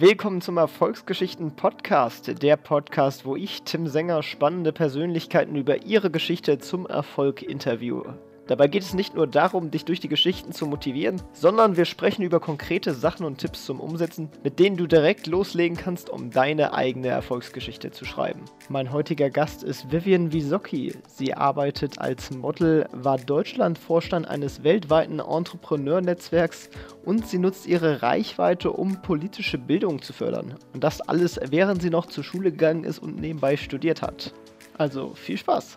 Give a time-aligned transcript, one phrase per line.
[0.00, 6.60] Willkommen zum Erfolgsgeschichten Podcast, der Podcast, wo ich, Tim Sänger, spannende Persönlichkeiten über ihre Geschichte
[6.60, 8.16] zum Erfolg interviewe.
[8.48, 12.22] Dabei geht es nicht nur darum, dich durch die Geschichten zu motivieren, sondern wir sprechen
[12.22, 16.72] über konkrete Sachen und Tipps zum Umsetzen, mit denen du direkt loslegen kannst, um deine
[16.72, 18.40] eigene Erfolgsgeschichte zu schreiben.
[18.70, 20.94] Mein heutiger Gast ist Vivian Wisocki.
[21.06, 26.70] Sie arbeitet als Model, war Deutschlandvorstand eines weltweiten Entrepreneur-Netzwerks
[27.04, 30.54] und sie nutzt ihre Reichweite, um politische Bildung zu fördern.
[30.72, 34.32] Und das alles, während sie noch zur Schule gegangen ist und nebenbei studiert hat.
[34.78, 35.76] Also viel Spaß!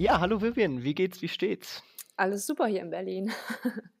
[0.00, 1.82] Ja, hallo Vivian, wie geht's, wie steht's?
[2.16, 3.32] Alles super hier in Berlin.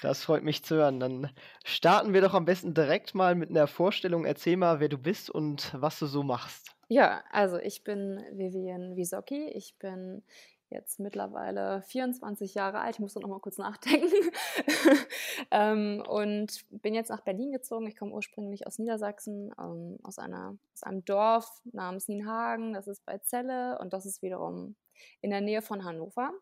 [0.00, 0.98] Das freut mich zu hören.
[0.98, 1.30] Dann
[1.62, 4.24] starten wir doch am besten direkt mal mit einer Vorstellung.
[4.24, 6.70] Erzähl mal, wer du bist und was du so machst.
[6.88, 9.48] Ja, also ich bin Vivian Wisocki.
[9.48, 10.22] Ich bin
[10.70, 12.96] jetzt mittlerweile 24 Jahre alt.
[12.96, 14.10] Ich muss noch mal kurz nachdenken.
[15.50, 17.86] ähm, und bin jetzt nach Berlin gezogen.
[17.86, 22.74] Ich komme ursprünglich aus Niedersachsen, ähm, aus, einer, aus einem Dorf namens Nienhagen.
[22.74, 24.76] Das ist bei Celle und das ist wiederum
[25.20, 26.32] in der Nähe von Hannover.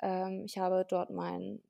[0.00, 1.62] Ähm, ich habe dort meinen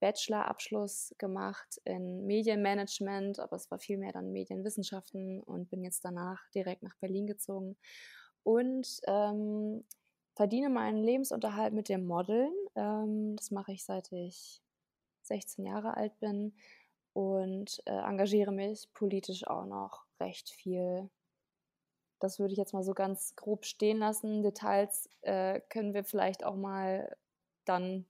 [0.00, 6.82] Bachelorabschluss gemacht in Medienmanagement, aber es war vielmehr dann Medienwissenschaften und bin jetzt danach direkt
[6.82, 7.76] nach Berlin gezogen
[8.44, 9.84] und ähm,
[10.38, 12.52] verdiene meinen Lebensunterhalt mit dem Modeln.
[12.76, 14.62] Ähm, das mache ich seit ich
[15.24, 16.54] 16 Jahre alt bin
[17.12, 21.10] und äh, engagiere mich politisch auch noch recht viel
[22.20, 24.42] das würde ich jetzt mal so ganz grob stehen lassen.
[24.42, 27.16] Details äh, können wir vielleicht auch mal
[27.64, 28.06] dann,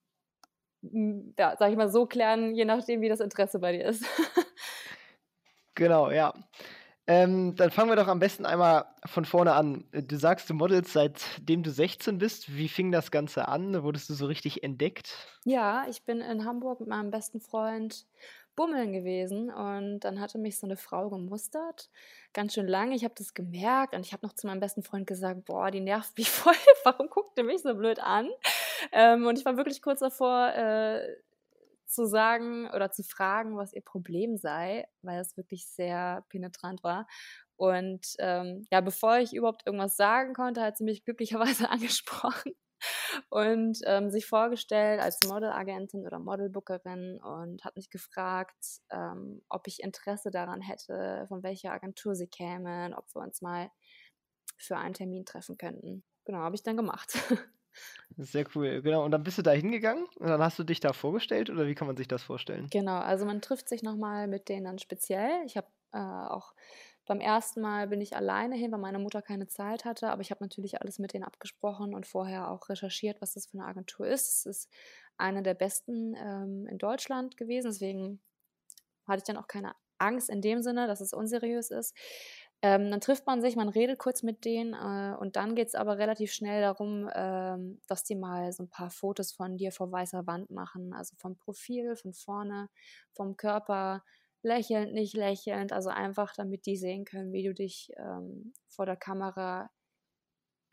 [0.82, 4.04] hm, ja, sag ich mal, so klären, je nachdem, wie das Interesse bei dir ist.
[5.74, 6.32] genau, ja.
[7.08, 9.84] Ähm, dann fangen wir doch am besten einmal von vorne an.
[9.92, 12.54] Du sagst, du modelst seitdem du 16 bist.
[12.54, 13.82] Wie fing das Ganze an?
[13.82, 15.14] Wurdest du so richtig entdeckt?
[15.44, 18.04] Ja, ich bin in Hamburg mit meinem besten Freund
[18.56, 21.88] Bummeln gewesen und dann hatte mich so eine Frau gemustert,
[22.32, 22.94] ganz schön lange.
[22.96, 25.80] Ich habe das gemerkt und ich habe noch zu meinem besten Freund gesagt, boah, die
[25.80, 28.28] nervt mich voll, warum guckt ihr mich so blöd an?
[28.92, 31.16] Ähm, und ich war wirklich kurz davor äh,
[31.88, 37.06] zu sagen oder zu fragen, was ihr Problem sei, weil es wirklich sehr penetrant war.
[37.56, 42.52] Und ähm, ja, bevor ich überhaupt irgendwas sagen konnte, hat sie mich glücklicherweise angesprochen
[43.30, 49.82] und ähm, sich vorgestellt als Modelagentin oder Modelbookerin und hat mich gefragt, ähm, ob ich
[49.82, 53.70] Interesse daran hätte, von welcher Agentur sie kämen, ob wir uns mal
[54.56, 56.04] für einen Termin treffen könnten.
[56.24, 57.18] Genau, habe ich dann gemacht.
[58.16, 59.04] Sehr cool, genau.
[59.04, 61.74] Und dann bist du da hingegangen und dann hast du dich da vorgestellt oder wie
[61.74, 62.70] kann man sich das vorstellen?
[62.70, 65.42] Genau, also man trifft sich nochmal mit denen dann speziell.
[65.46, 66.54] Ich habe äh, auch
[67.06, 70.30] beim ersten Mal bin ich alleine hin, weil meine Mutter keine Zeit hatte, aber ich
[70.30, 74.06] habe natürlich alles mit denen abgesprochen und vorher auch recherchiert, was das für eine Agentur
[74.06, 74.28] ist.
[74.28, 74.70] Es ist
[75.16, 78.20] eine der besten ähm, in Deutschland gewesen, deswegen
[79.06, 81.94] hatte ich dann auch keine Angst in dem Sinne, dass es unseriös ist.
[82.60, 85.74] Ähm, dann trifft man sich, man redet kurz mit denen äh, und dann geht es
[85.76, 89.92] aber relativ schnell darum, ähm, dass die mal so ein paar Fotos von dir vor
[89.92, 92.68] weißer Wand machen, also vom Profil, von vorne,
[93.12, 94.02] vom Körper,
[94.42, 98.96] lächelnd, nicht lächelnd, also einfach, damit die sehen können, wie du dich ähm, vor der
[98.96, 99.70] Kamera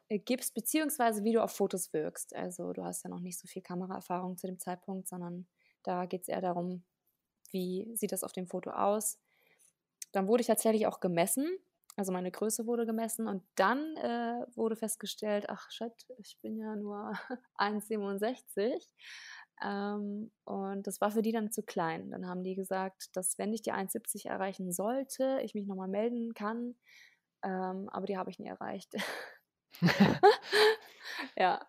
[0.10, 2.36] äh, gibst, beziehungsweise wie du auf Fotos wirkst.
[2.36, 5.48] Also du hast ja noch nicht so viel Kameraerfahrung zu dem Zeitpunkt, sondern
[5.84, 6.84] da geht es eher darum,
[7.52, 9.20] wie sieht das auf dem Foto aus.
[10.12, 11.48] Dann wurde ich tatsächlich auch gemessen,
[11.96, 16.76] also meine Größe wurde gemessen und dann äh, wurde festgestellt, ach shit, ich bin ja
[16.76, 17.14] nur
[17.58, 18.82] 1,67
[19.64, 22.12] ähm, und das war für die dann zu klein.
[22.12, 26.34] Dann haben die gesagt, dass wenn ich die 1,70 erreichen sollte, ich mich nochmal melden
[26.34, 26.76] kann.
[27.44, 28.94] Ähm, aber die habe ich nie erreicht.
[31.38, 31.66] ja.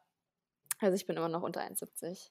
[0.78, 2.30] Also ich bin immer noch unter 1,70.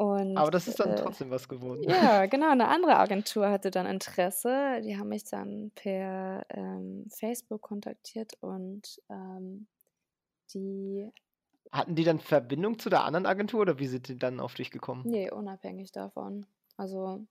[0.00, 1.82] Und, Aber das ist dann äh, trotzdem was geworden.
[1.82, 2.50] Ja, genau.
[2.50, 4.80] Eine andere Agentur hatte dann Interesse.
[4.82, 9.66] Die haben mich dann per ähm, Facebook kontaktiert und ähm,
[10.54, 11.12] die
[11.70, 14.70] hatten die dann Verbindung zu der anderen Agentur oder wie sind die dann auf dich
[14.70, 15.02] gekommen?
[15.04, 16.46] Nee, unabhängig davon.
[16.78, 17.26] Also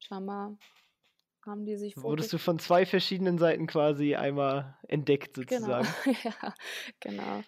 [0.00, 0.58] scheinbar
[1.46, 6.16] haben die sich Wurdest du von zwei verschiedenen Seiten quasi einmal entdeckt Genau, sozusagen?
[6.24, 6.54] ja,
[6.98, 7.42] genau.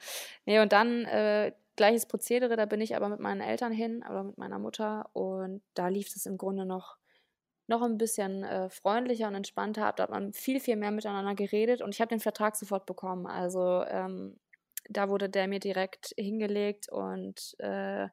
[0.44, 4.25] Nee, und dann äh, gleiches Prozedere, da bin ich aber mit meinen Eltern hin oder
[4.25, 6.99] mit meiner Mutter und da lief es im Grunde noch
[7.69, 11.82] noch ein bisschen äh, freundlicher und entspannter Da hat man viel, viel mehr miteinander geredet
[11.82, 13.26] und ich habe den Vertrag sofort bekommen.
[13.26, 14.38] Also ähm,
[14.88, 18.08] da wurde der mir direkt hingelegt und äh,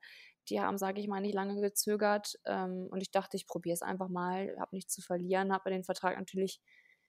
[0.50, 2.40] die haben, sage ich mal, nicht lange gezögert.
[2.46, 5.84] Ähm, und ich dachte, ich probiere es einfach mal, habe nichts zu verlieren, habe den
[5.84, 6.60] Vertrag natürlich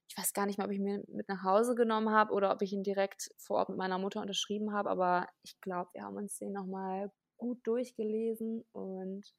[0.08, 2.62] ich weiß gar nicht mehr, ob ich mir mit nach Hause genommen habe oder ob
[2.62, 6.16] ich ihn direkt vor Ort mit meiner Mutter unterschrieben habe, aber ich glaube, wir haben
[6.16, 9.34] uns den nochmal gut durchgelesen und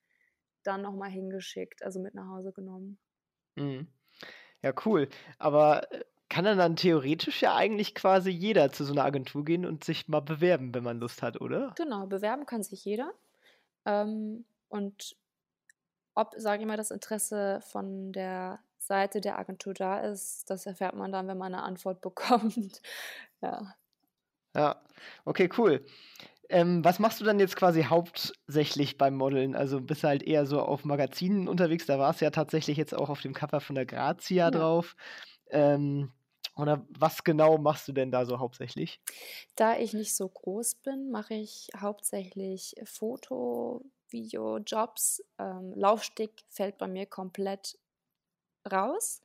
[0.63, 2.99] dann nochmal hingeschickt, also mit nach Hause genommen.
[3.55, 3.87] Mhm.
[4.61, 5.09] Ja, cool.
[5.37, 9.65] Aber äh, kann dann dann theoretisch ja eigentlich quasi jeder zu so einer Agentur gehen
[9.65, 11.73] und sich mal bewerben, wenn man Lust hat, oder?
[11.75, 13.13] Genau, bewerben kann sich jeder.
[13.85, 15.17] Ähm, und
[16.15, 20.95] ob, sage ich mal, das Interesse von der Seite der Agentur da ist, das erfährt
[20.95, 22.81] man dann, wenn man eine Antwort bekommt.
[23.41, 23.75] ja.
[24.55, 24.81] Ja,
[25.25, 25.85] okay, cool.
[26.47, 29.55] Ähm, was machst du dann jetzt quasi hauptsächlich beim Modeln?
[29.55, 32.93] Also bist du halt eher so auf Magazinen unterwegs, da war es ja tatsächlich jetzt
[32.93, 34.51] auch auf dem Cover von der Grazia ja.
[34.51, 34.95] drauf.
[35.49, 36.11] Ähm,
[36.55, 39.01] oder was genau machst du denn da so hauptsächlich?
[39.55, 45.21] Da ich nicht so groß bin, mache ich hauptsächlich Foto, Video, Jobs.
[45.37, 47.77] Ähm, Laufstick fällt bei mir komplett
[48.71, 49.21] raus.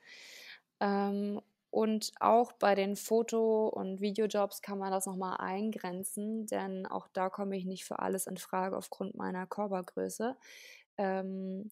[0.80, 1.40] Ähm,
[1.70, 7.30] und auch bei den Foto- und Videojobs kann man das nochmal eingrenzen, denn auch da
[7.30, 10.36] komme ich nicht für alles in Frage aufgrund meiner Körpergröße.
[10.98, 11.70] Ähm,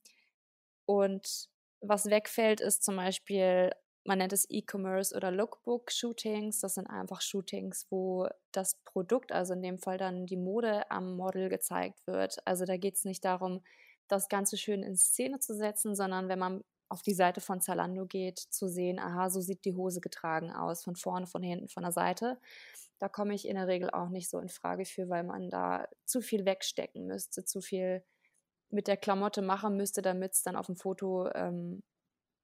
[0.86, 1.48] und
[1.80, 3.72] was wegfällt, ist zum Beispiel,
[4.04, 6.60] man nennt es E-Commerce oder Lookbook-Shootings.
[6.60, 11.16] Das sind einfach Shootings, wo das Produkt, also in dem Fall dann die Mode am
[11.16, 12.38] Model gezeigt wird.
[12.46, 13.62] Also da geht es nicht darum,
[14.08, 18.06] das Ganze schön in Szene zu setzen, sondern wenn man auf die Seite von Zalando
[18.06, 21.82] geht, zu sehen, aha, so sieht die Hose getragen aus, von vorne, von hinten, von
[21.82, 22.38] der Seite.
[22.98, 25.86] Da komme ich in der Regel auch nicht so in Frage für, weil man da
[26.04, 28.04] zu viel wegstecken müsste, zu viel
[28.70, 31.82] mit der Klamotte machen müsste, damit es dann auf dem Foto ähm,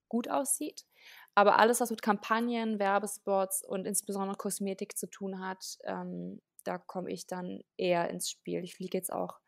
[0.09, 0.87] gut aussieht.
[1.35, 7.11] Aber alles, was mit Kampagnen, Werbespots und insbesondere Kosmetik zu tun hat, ähm, da komme
[7.11, 8.63] ich dann eher ins Spiel.
[8.63, 9.41] Ich fliege jetzt auch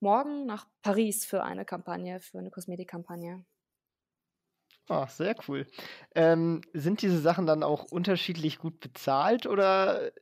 [0.00, 3.44] morgen nach Paris für eine Kampagne, für eine Kosmetikkampagne.
[4.88, 5.66] Ah, sehr cool.
[6.14, 10.12] Ähm, sind diese Sachen dann auch unterschiedlich gut bezahlt oder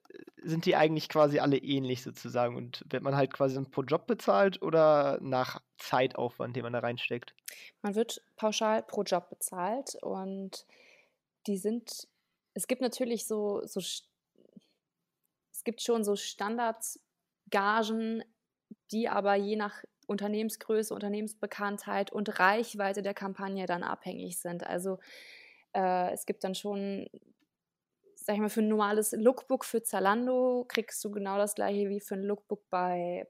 [0.42, 2.56] sind die eigentlich quasi alle ähnlich sozusagen?
[2.56, 7.34] Und wird man halt quasi pro Job bezahlt oder nach Zeitaufwand, den man da reinsteckt?
[7.82, 10.64] Man wird pauschal pro Job bezahlt und
[11.46, 12.08] die sind,
[12.54, 14.04] es gibt natürlich so, so es
[15.64, 18.24] gibt schon so Standardgagen,
[18.92, 24.66] die aber je nach Unternehmensgröße, Unternehmensbekanntheit und Reichweite der Kampagne dann abhängig sind.
[24.66, 24.98] Also
[25.74, 27.06] äh, es gibt dann schon,
[28.14, 32.00] sag ich mal, für ein normales Lookbook für Zalando kriegst du genau das gleiche wie
[32.00, 33.26] für ein Lookbook bei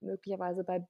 [0.00, 0.86] möglicherweise bei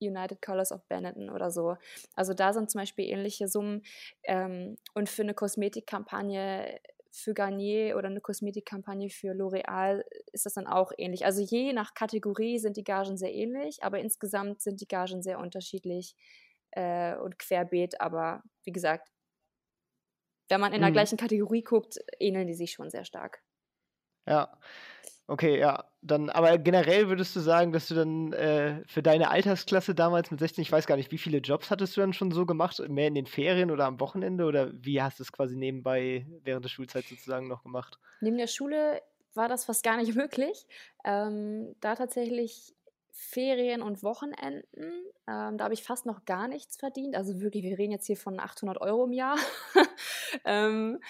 [0.00, 1.76] United Colors of Benetton oder so.
[2.14, 3.82] Also da sind zum Beispiel ähnliche Summen.
[4.24, 6.78] Ähm, und für eine Kosmetikkampagne
[7.16, 10.02] für Garnier oder eine Kosmetikkampagne für L'Oreal
[10.32, 11.24] ist das dann auch ähnlich.
[11.24, 15.38] Also je nach Kategorie sind die Gagen sehr ähnlich, aber insgesamt sind die Gagen sehr
[15.38, 16.14] unterschiedlich
[16.72, 18.00] äh, und querbeet.
[18.00, 19.08] Aber wie gesagt,
[20.48, 20.94] wenn man in der mhm.
[20.94, 23.42] gleichen Kategorie guckt, ähneln die sich schon sehr stark.
[24.26, 24.58] Ja.
[25.28, 25.84] Okay, ja.
[26.02, 30.38] Dann, aber generell würdest du sagen, dass du dann äh, für deine Altersklasse damals mit
[30.38, 32.80] 16, ich weiß gar nicht, wie viele Jobs hattest du dann schon so gemacht?
[32.88, 34.44] Mehr in den Ferien oder am Wochenende?
[34.44, 37.98] Oder wie hast du es quasi nebenbei während der Schulzeit sozusagen noch gemacht?
[38.20, 39.02] Neben der Schule
[39.34, 40.66] war das fast gar nicht möglich.
[41.04, 42.74] Ähm, da tatsächlich
[43.10, 44.92] Ferien und Wochenenden,
[45.26, 47.16] ähm, da habe ich fast noch gar nichts verdient.
[47.16, 49.36] Also wirklich, wir reden jetzt hier von 800 Euro im Jahr,
[50.44, 51.00] ähm,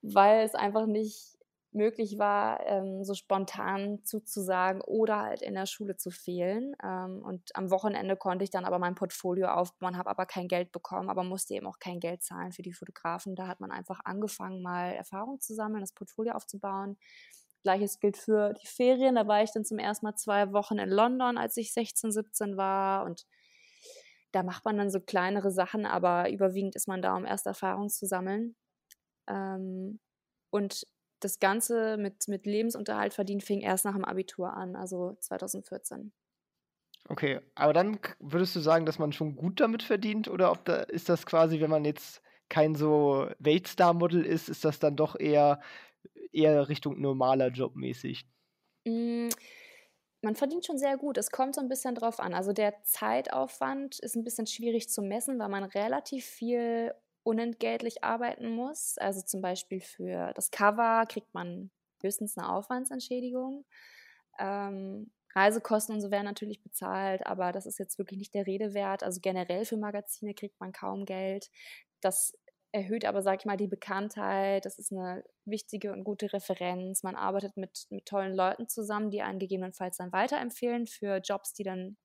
[0.00, 1.35] weil es einfach nicht
[1.76, 6.74] möglich war, ähm, so spontan zuzusagen oder halt in der Schule zu fehlen.
[6.82, 10.72] Ähm, und am Wochenende konnte ich dann aber mein Portfolio aufbauen, habe aber kein Geld
[10.72, 13.36] bekommen, aber musste eben auch kein Geld zahlen für die Fotografen.
[13.36, 16.96] Da hat man einfach angefangen, mal Erfahrung zu sammeln, das Portfolio aufzubauen.
[17.62, 19.16] Gleiches gilt für die Ferien.
[19.16, 22.56] Da war ich dann zum ersten Mal zwei Wochen in London, als ich 16, 17
[22.56, 23.26] war und
[24.32, 27.88] da macht man dann so kleinere Sachen, aber überwiegend ist man da, um erste Erfahrungen
[27.88, 28.54] zu sammeln.
[29.28, 29.98] Ähm,
[30.50, 30.86] und
[31.20, 36.12] das Ganze mit, mit Lebensunterhalt verdienen fing erst nach dem Abitur an, also 2014.
[37.08, 40.76] Okay, aber dann würdest du sagen, dass man schon gut damit verdient oder ob da
[40.82, 45.60] ist das quasi, wenn man jetzt kein so Weltstar-Model ist, ist das dann doch eher,
[46.32, 48.26] eher Richtung normaler Job mäßig?
[48.86, 49.28] Mm,
[50.22, 51.18] man verdient schon sehr gut.
[51.18, 52.34] Es kommt so ein bisschen drauf an.
[52.34, 56.94] Also der Zeitaufwand ist ein bisschen schwierig zu messen, weil man relativ viel
[57.26, 58.96] unentgeltlich arbeiten muss.
[58.98, 61.70] Also zum Beispiel für das Cover kriegt man
[62.02, 63.64] höchstens eine Aufwandsentschädigung.
[64.38, 68.72] Ähm, Reisekosten und so werden natürlich bezahlt, aber das ist jetzt wirklich nicht der Rede
[68.72, 69.02] wert.
[69.02, 71.50] Also generell für Magazine kriegt man kaum Geld.
[72.00, 72.32] Das
[72.72, 74.64] erhöht aber, sag ich mal, die Bekanntheit.
[74.64, 77.02] Das ist eine wichtige und gute Referenz.
[77.02, 81.64] Man arbeitet mit, mit tollen Leuten zusammen, die einen gegebenenfalls dann weiterempfehlen für Jobs, die
[81.64, 81.96] dann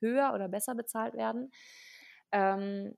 [0.00, 1.50] höher oder besser bezahlt werden.
[2.32, 2.96] Ähm,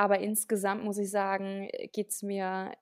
[0.00, 2.72] aber insgesamt muss ich sagen, geht es mir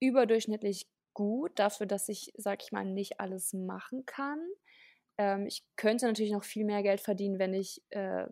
[0.00, 4.40] überdurchschnittlich gut dafür, dass ich, sag ich mal, nicht alles machen kann.
[5.18, 8.24] Ähm, ich könnte natürlich noch viel mehr Geld verdienen, wenn ich äh,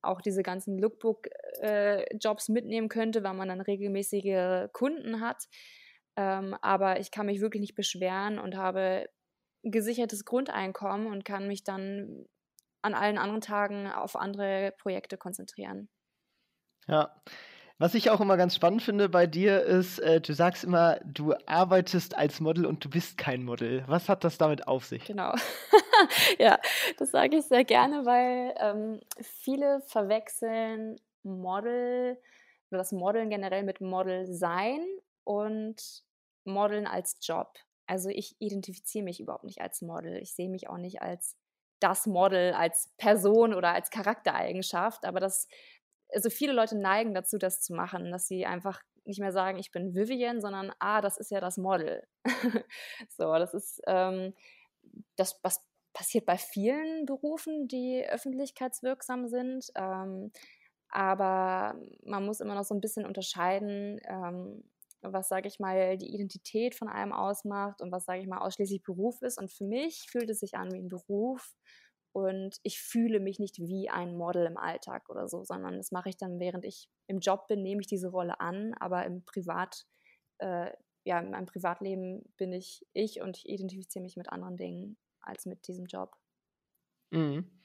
[0.00, 5.44] auch diese ganzen Lookbook-Jobs äh, mitnehmen könnte, weil man dann regelmäßige Kunden hat.
[6.16, 9.10] Ähm, aber ich kann mich wirklich nicht beschweren und habe
[9.62, 12.24] gesichertes Grundeinkommen und kann mich dann
[12.80, 15.90] an allen anderen Tagen auf andere Projekte konzentrieren.
[16.88, 17.14] Ja.
[17.78, 21.34] Was ich auch immer ganz spannend finde bei dir ist, äh, du sagst immer, du
[21.46, 23.82] arbeitest als Model und du bist kein Model.
[23.88, 25.04] Was hat das damit auf sich?
[25.04, 25.34] Genau.
[26.38, 26.60] ja,
[26.98, 32.18] das sage ich sehr gerne, weil ähm, viele verwechseln Model
[32.70, 34.80] oder das Modeln generell mit Model sein
[35.24, 36.04] und
[36.44, 37.58] Modeln als Job.
[37.86, 40.16] Also ich identifiziere mich überhaupt nicht als Model.
[40.18, 41.36] Ich sehe mich auch nicht als
[41.80, 45.04] das Model, als Person oder als Charaktereigenschaft.
[45.04, 45.48] Aber das,
[46.14, 49.70] also viele Leute neigen dazu, das zu machen, dass sie einfach nicht mehr sagen, ich
[49.70, 52.06] bin Vivian, sondern ah, das ist ja das Model.
[53.08, 54.34] so, das ist ähm,
[55.16, 59.66] das, was passiert bei vielen Berufen, die öffentlichkeitswirksam sind.
[59.74, 60.32] Ähm,
[60.88, 64.62] aber man muss immer noch so ein bisschen unterscheiden, ähm,
[65.00, 68.82] was, sage ich mal, die Identität von einem ausmacht und was, sage ich mal, ausschließlich
[68.82, 69.38] Beruf ist.
[69.38, 71.54] Und für mich fühlt es sich an wie ein Beruf
[72.12, 76.10] und ich fühle mich nicht wie ein Model im Alltag oder so, sondern das mache
[76.10, 79.86] ich dann, während ich im Job bin, nehme ich diese Rolle an, aber im Privat,
[80.38, 80.70] äh,
[81.04, 85.46] ja, in meinem Privatleben bin ich ich und ich identifiziere mich mit anderen Dingen als
[85.46, 86.16] mit diesem Job.
[87.10, 87.61] Mhm.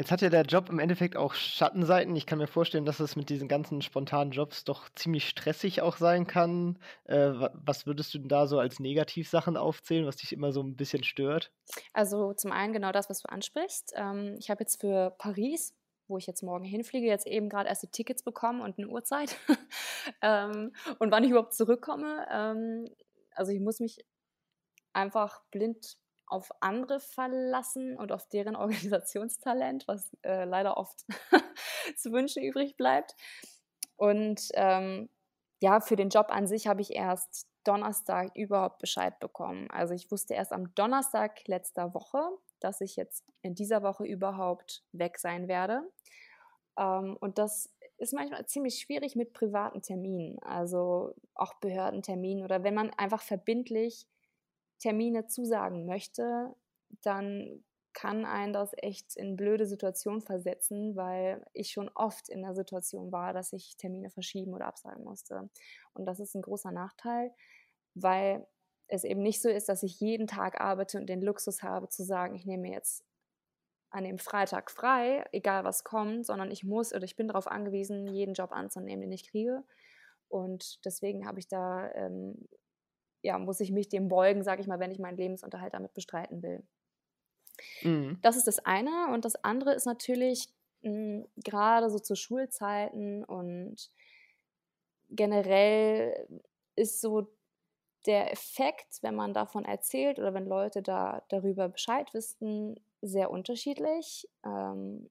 [0.00, 2.16] Jetzt hat ja der Job im Endeffekt auch Schattenseiten.
[2.16, 5.98] Ich kann mir vorstellen, dass es mit diesen ganzen spontanen Jobs doch ziemlich stressig auch
[5.98, 6.78] sein kann.
[7.04, 10.74] Äh, was würdest du denn da so als Negativsachen aufzählen, was dich immer so ein
[10.74, 11.52] bisschen stört?
[11.92, 13.92] Also zum einen genau das, was du ansprichst.
[13.94, 15.74] Ähm, ich habe jetzt für Paris,
[16.08, 19.36] wo ich jetzt morgen hinfliege, jetzt eben gerade erst die Tickets bekommen und eine Uhrzeit.
[20.22, 22.26] ähm, und wann ich überhaupt zurückkomme.
[22.32, 22.88] Ähm,
[23.34, 23.98] also ich muss mich
[24.94, 25.98] einfach blind
[26.30, 31.04] auf andere verlassen und auf deren Organisationstalent, was äh, leider oft
[31.96, 33.14] zu wünschen übrig bleibt.
[33.96, 35.10] Und ähm,
[35.60, 39.70] ja, für den Job an sich habe ich erst Donnerstag überhaupt Bescheid bekommen.
[39.70, 42.22] Also ich wusste erst am Donnerstag letzter Woche,
[42.60, 45.82] dass ich jetzt in dieser Woche überhaupt weg sein werde.
[46.78, 52.74] Ähm, und das ist manchmal ziemlich schwierig mit privaten Terminen, also auch Behördenterminen oder wenn
[52.74, 54.06] man einfach verbindlich
[54.80, 56.54] Termine zusagen möchte,
[57.02, 62.54] dann kann einen das echt in blöde Situationen versetzen, weil ich schon oft in der
[62.54, 65.48] Situation war, dass ich Termine verschieben oder absagen musste.
[65.94, 67.32] Und das ist ein großer Nachteil,
[67.94, 68.46] weil
[68.86, 72.04] es eben nicht so ist, dass ich jeden Tag arbeite und den Luxus habe zu
[72.04, 73.04] sagen, ich nehme jetzt
[73.90, 78.06] an dem Freitag frei, egal was kommt, sondern ich muss oder ich bin darauf angewiesen,
[78.06, 79.64] jeden Job anzunehmen, den ich kriege.
[80.28, 82.48] Und deswegen habe ich da ähm,
[83.22, 86.42] ja, muss ich mich dem beugen, sage ich mal, wenn ich meinen Lebensunterhalt damit bestreiten
[86.42, 86.62] will.
[87.82, 88.18] Mhm.
[88.22, 89.12] Das ist das eine.
[89.12, 90.48] Und das andere ist natürlich
[90.82, 93.90] hm, gerade so zu Schulzeiten und
[95.10, 96.26] generell
[96.76, 97.26] ist so
[98.06, 104.28] der Effekt, wenn man davon erzählt oder wenn Leute da darüber Bescheid wissen, sehr unterschiedlich.
[104.44, 105.10] Ähm,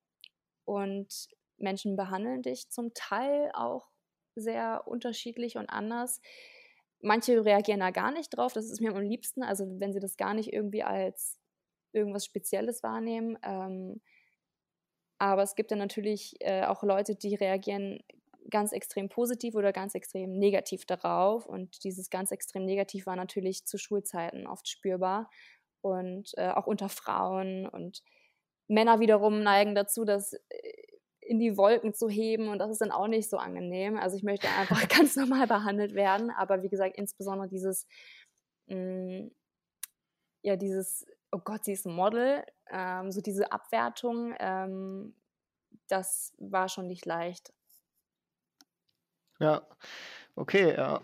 [0.66, 3.89] und Menschen behandeln dich zum Teil auch
[4.36, 6.22] sehr unterschiedlich und anders.
[7.01, 10.18] Manche reagieren da gar nicht drauf, das ist mir am liebsten, also wenn sie das
[10.18, 11.38] gar nicht irgendwie als
[11.94, 13.38] irgendwas Spezielles wahrnehmen.
[13.44, 14.01] Ähm,
[15.18, 18.00] aber es gibt dann natürlich äh, auch Leute, die reagieren
[18.50, 21.46] ganz extrem positiv oder ganz extrem negativ darauf.
[21.46, 25.29] Und dieses ganz extrem negativ war natürlich zu Schulzeiten oft spürbar
[25.82, 27.68] und äh, auch unter Frauen.
[27.68, 28.03] Und
[28.68, 30.88] Männer wiederum neigen dazu, dass äh,
[31.30, 33.98] in die Wolken zu heben und das ist dann auch nicht so angenehm.
[33.98, 37.88] Also ich möchte einfach ganz normal behandelt werden, aber wie gesagt, insbesondere dieses,
[38.66, 39.32] mh, mm,
[40.42, 45.14] ja, dieses, oh Gott, sie ist ein Model, ähm, so diese Abwertung, ähm,
[45.88, 47.54] das war schon nicht leicht.
[49.40, 49.62] Ja,
[50.36, 51.02] okay, ja,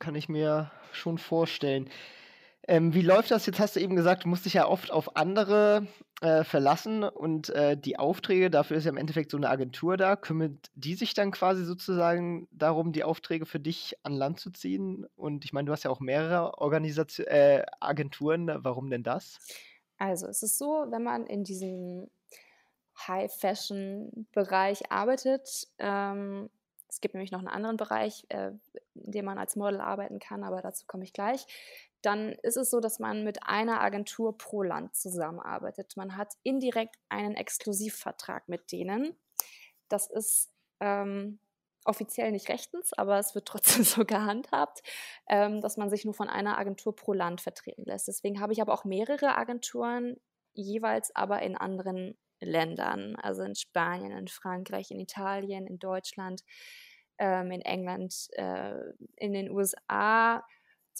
[0.00, 1.88] kann ich mir schon vorstellen.
[2.68, 3.46] Ähm, wie läuft das?
[3.46, 5.86] Jetzt hast du eben gesagt, du musst dich ja oft auf andere
[6.20, 10.16] äh, verlassen und äh, die Aufträge, dafür ist ja im Endeffekt so eine Agentur da.
[10.16, 15.06] Kümmert die sich dann quasi sozusagen darum, die Aufträge für dich an Land zu ziehen?
[15.16, 18.50] Und ich meine, du hast ja auch mehrere Organisation äh, Agenturen.
[18.62, 19.38] Warum denn das?
[19.96, 22.08] Also es ist so, wenn man in diesem
[23.06, 26.50] High-Fashion-Bereich arbeitet, ähm,
[26.88, 28.50] es gibt nämlich noch einen anderen Bereich, äh,
[28.94, 31.46] in dem man als Model arbeiten kann, aber dazu komme ich gleich
[32.02, 35.96] dann ist es so, dass man mit einer Agentur pro Land zusammenarbeitet.
[35.96, 39.16] Man hat indirekt einen Exklusivvertrag mit denen.
[39.88, 41.40] Das ist ähm,
[41.84, 44.80] offiziell nicht rechtens, aber es wird trotzdem so gehandhabt,
[45.28, 48.08] ähm, dass man sich nur von einer Agentur pro Land vertreten lässt.
[48.08, 50.16] Deswegen habe ich aber auch mehrere Agenturen,
[50.54, 56.42] jeweils aber in anderen Ländern, also in Spanien, in Frankreich, in Italien, in Deutschland,
[57.18, 58.74] ähm, in England, äh,
[59.16, 60.42] in den USA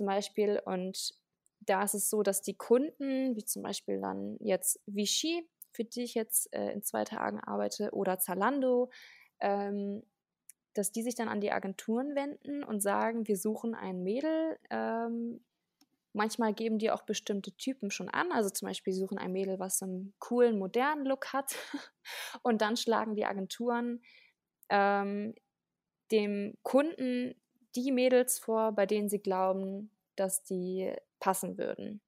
[0.01, 0.63] zum Beispiel.
[0.65, 1.13] Und
[1.61, 6.05] da ist es so, dass die Kunden, wie zum Beispiel dann jetzt Vichy, für die
[6.05, 8.91] ich jetzt äh, in zwei Tagen arbeite, oder Zalando,
[9.41, 10.03] ähm,
[10.73, 14.59] dass die sich dann an die Agenturen wenden und sagen, wir suchen ein Mädel.
[14.71, 15.45] Ähm,
[16.15, 18.33] manchmal geben die auch bestimmte Typen schon an.
[18.33, 21.55] Also zum Beispiel suchen ein Mädel, was so einen coolen, modernen Look hat.
[22.43, 24.01] und dann schlagen die Agenturen
[24.71, 25.35] ähm,
[26.11, 27.35] dem Kunden
[27.77, 32.01] die Mädels vor, bei denen sie glauben, dass die passen würden.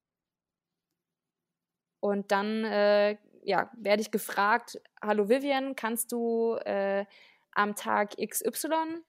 [2.00, 7.04] Und dann äh, ja, werde ich gefragt, hallo Vivian, kannst du äh,
[7.52, 9.02] am Tag XY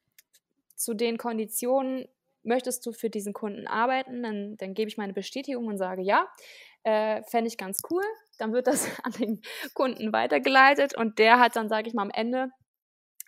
[0.75, 2.07] zu den Konditionen,
[2.43, 4.23] möchtest du für diesen Kunden arbeiten?
[4.23, 6.27] Dann, dann gebe ich meine Bestätigung und sage ja.
[6.83, 8.03] Äh, Fände ich ganz cool.
[8.37, 9.41] Dann wird das an den
[9.73, 12.49] Kunden weitergeleitet und der hat dann, sage ich mal, am Ende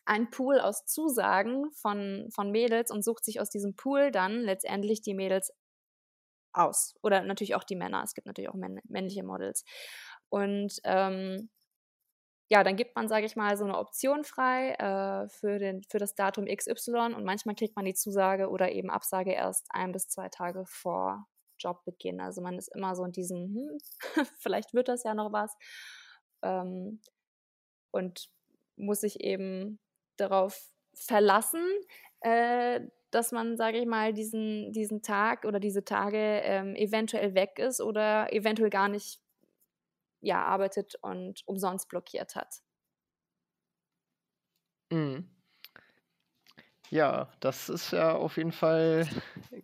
[0.05, 5.01] ein Pool aus Zusagen von, von Mädels und sucht sich aus diesem Pool dann letztendlich
[5.01, 5.51] die Mädels
[6.53, 6.95] aus.
[7.01, 8.01] Oder natürlich auch die Männer.
[8.03, 9.65] Es gibt natürlich auch männliche Models.
[10.29, 11.49] Und ähm,
[12.49, 15.97] ja, dann gibt man, sage ich mal, so eine Option frei äh, für, den, für
[15.97, 20.07] das Datum XY und manchmal kriegt man die Zusage oder eben Absage erst ein bis
[20.07, 21.25] zwei Tage vor
[21.59, 22.21] Jobbeginn.
[22.21, 23.77] Also man ist immer so in diesem, hm,
[24.39, 25.55] vielleicht wird das ja noch was.
[26.43, 27.01] Ähm,
[27.91, 28.29] und
[28.77, 29.79] muss sich eben
[30.17, 31.61] darauf verlassen,
[32.21, 32.81] äh,
[33.11, 37.81] dass man, sage ich mal, diesen, diesen Tag oder diese Tage ähm, eventuell weg ist
[37.81, 39.21] oder eventuell gar nicht
[40.19, 42.61] ja, arbeitet und umsonst blockiert hat.
[44.91, 45.29] Mhm.
[46.91, 49.07] Ja, das ist ja auf jeden Fall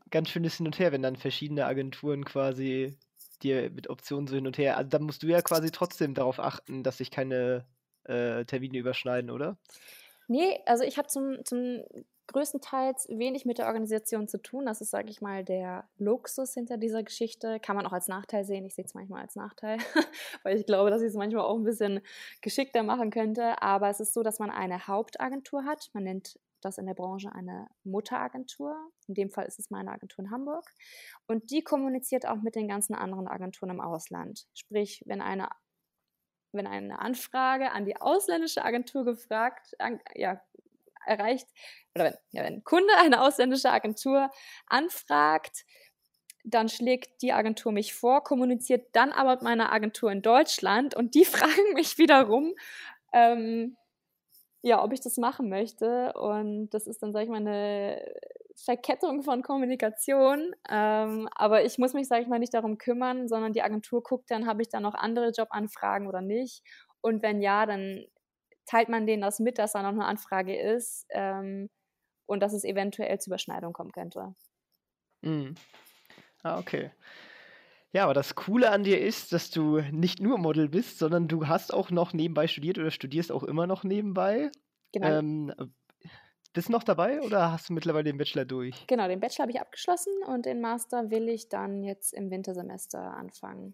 [0.09, 2.97] ganz schönes Hin und Her, wenn dann verschiedene Agenturen quasi
[3.43, 4.77] dir mit Optionen so hin und her.
[4.77, 7.67] Also dann musst du ja quasi trotzdem darauf achten, dass sich keine
[8.03, 9.57] äh, Termine überschneiden, oder?
[10.31, 11.83] Nee, also ich habe zum, zum
[12.27, 14.65] größtenteils wenig mit der Organisation zu tun.
[14.65, 17.59] Das ist, sage ich mal, der Luxus hinter dieser Geschichte.
[17.59, 18.65] Kann man auch als Nachteil sehen.
[18.65, 19.77] Ich sehe es manchmal als Nachteil,
[20.43, 21.99] weil ich glaube, dass ich es manchmal auch ein bisschen
[22.39, 23.61] geschickter machen könnte.
[23.61, 25.89] Aber es ist so, dass man eine Hauptagentur hat.
[25.91, 28.77] Man nennt das in der Branche eine Mutteragentur.
[29.09, 30.71] In dem Fall ist es meine Agentur in Hamburg.
[31.27, 34.47] Und die kommuniziert auch mit den ganzen anderen Agenturen im Ausland.
[34.53, 35.49] Sprich, wenn eine
[36.51, 40.41] wenn eine Anfrage an die ausländische Agentur gefragt, an, ja,
[41.05, 41.47] erreicht,
[41.95, 44.29] oder wenn, ja, wenn ein Kunde eine ausländische Agentur
[44.67, 45.65] anfragt,
[46.43, 51.15] dann schlägt die Agentur mich vor, kommuniziert dann aber mit meiner Agentur in Deutschland und
[51.15, 52.53] die fragen mich wiederum,
[53.13, 53.77] ähm,
[54.63, 56.13] ja, ob ich das machen möchte.
[56.13, 58.03] Und das ist dann, sage ich mal, eine
[58.55, 60.53] Verkettung von Kommunikation.
[60.69, 64.29] Ähm, aber ich muss mich, sage ich mal, nicht darum kümmern, sondern die Agentur guckt
[64.29, 66.63] dann, habe ich da noch andere Jobanfragen oder nicht.
[67.01, 68.05] Und wenn ja, dann
[68.65, 71.69] teilt man denen das mit, dass da noch eine Anfrage ist ähm,
[72.27, 74.35] und dass es eventuell zu Überschneidung kommen könnte.
[75.21, 75.55] Mhm.
[76.43, 76.91] Ah, okay.
[77.93, 81.47] Ja, aber das Coole an dir ist, dass du nicht nur Model bist, sondern du
[81.47, 84.49] hast auch noch nebenbei studiert oder studierst auch immer noch nebenbei.
[84.93, 85.19] Genau.
[85.19, 85.53] Ähm,
[86.53, 88.87] bist du noch dabei oder hast du mittlerweile den Bachelor durch?
[88.87, 92.99] Genau, den Bachelor habe ich abgeschlossen und den Master will ich dann jetzt im Wintersemester
[92.99, 93.73] anfangen.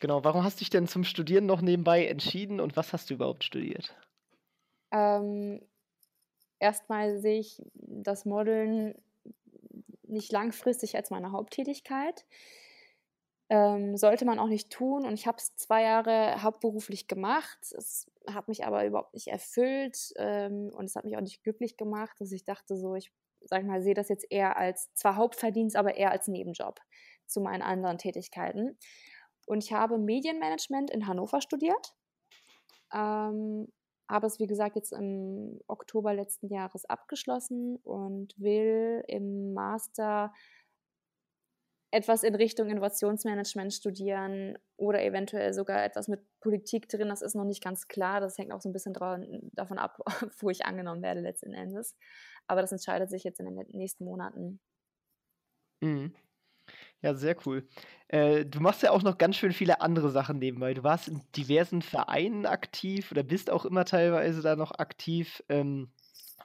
[0.00, 3.14] Genau, warum hast du dich denn zum Studieren noch nebenbei entschieden und was hast du
[3.14, 3.94] überhaupt studiert?
[4.92, 5.60] Ähm,
[6.58, 8.94] erstmal sehe ich das Modeln
[10.02, 12.24] nicht langfristig als meine Haupttätigkeit.
[13.50, 15.06] Ähm, sollte man auch nicht tun.
[15.06, 17.58] Und ich habe es zwei Jahre hauptberuflich gemacht.
[17.72, 21.76] Es hat mich aber überhaupt nicht erfüllt ähm, und es hat mich auch nicht glücklich
[21.76, 25.76] gemacht, dass ich dachte, so, ich sag mal, sehe das jetzt eher als zwar Hauptverdienst,
[25.76, 26.80] aber eher als Nebenjob
[27.26, 28.78] zu meinen anderen Tätigkeiten.
[29.46, 31.94] Und ich habe Medienmanagement in Hannover studiert.
[32.92, 33.68] Ähm,
[34.08, 40.32] habe es, wie gesagt, jetzt im Oktober letzten Jahres abgeschlossen und will im Master
[41.90, 47.08] etwas in Richtung Innovationsmanagement studieren oder eventuell sogar etwas mit Politik drin.
[47.08, 48.20] Das ist noch nicht ganz klar.
[48.20, 48.94] Das hängt auch so ein bisschen
[49.52, 49.98] davon ab,
[50.38, 51.96] wo ich angenommen werde letzten Endes.
[52.46, 54.60] Aber das entscheidet sich jetzt in den nächsten Monaten.
[55.80, 56.14] Mhm.
[57.02, 57.68] Ja, sehr cool.
[58.08, 60.74] Äh, du machst ja auch noch ganz schön viele andere Sachen nebenbei.
[60.74, 65.42] Du warst in diversen Vereinen aktiv oder bist auch immer teilweise da noch aktiv.
[65.48, 65.92] Ähm,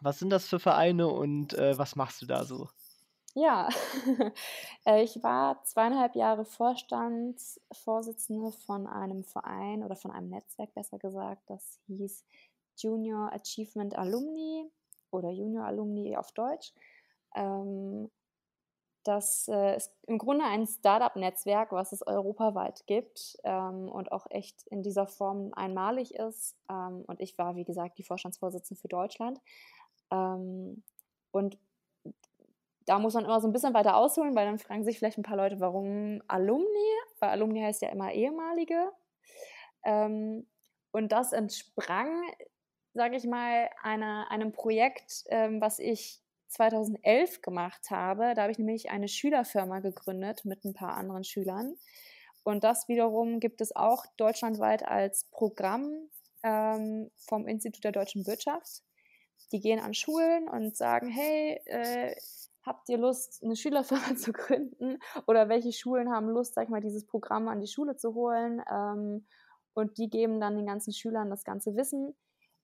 [0.01, 2.69] was sind das für Vereine und äh, was machst du da so?
[3.35, 3.67] Ja,
[4.85, 11.41] äh, ich war zweieinhalb Jahre Vorstandsvorsitzende von einem Verein oder von einem Netzwerk, besser gesagt.
[11.49, 12.25] Das hieß
[12.77, 14.69] Junior Achievement Alumni.
[15.11, 16.73] oder Junior Alumni auf Deutsch.
[17.35, 18.11] Ähm,
[19.03, 24.63] das äh, ist im Grunde ein Startup-Netzwerk, was es europaweit gibt ähm, und auch echt
[24.67, 26.55] in dieser Form einmalig ist.
[26.69, 29.39] Ähm, und ich war, wie gesagt, die Vorstandsvorsitzende für Deutschland.
[31.31, 31.57] Und
[32.85, 35.23] da muss man immer so ein bisschen weiter ausholen, weil dann fragen sich vielleicht ein
[35.23, 36.65] paar Leute, warum Alumni?
[37.19, 38.91] Weil Alumni heißt ja immer ehemalige.
[39.83, 40.47] Ähm,
[40.91, 42.23] und das entsprang,
[42.93, 48.33] sage ich mal, einer, einem Projekt, ähm, was ich 2011 gemacht habe.
[48.35, 51.75] Da habe ich nämlich eine Schülerfirma gegründet mit ein paar anderen Schülern.
[52.43, 56.09] Und das wiederum gibt es auch deutschlandweit als Programm
[56.43, 58.83] ähm, vom Institut der deutschen Wirtschaft.
[59.51, 62.15] Die gehen an Schulen und sagen, hey, äh,
[62.65, 64.99] habt ihr Lust, eine Schülerfirma zu gründen?
[65.27, 68.61] Oder welche Schulen haben Lust, sag ich mal, dieses Programm an die Schule zu holen?
[68.71, 69.25] Ähm,
[69.73, 72.15] und die geben dann den ganzen Schülern das ganze Wissen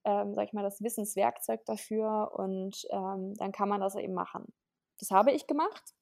[0.05, 4.53] ähm, sag ich mal, das Wissenswerkzeug dafür und ähm, dann kann man das eben machen.
[4.99, 5.93] Das habe ich gemacht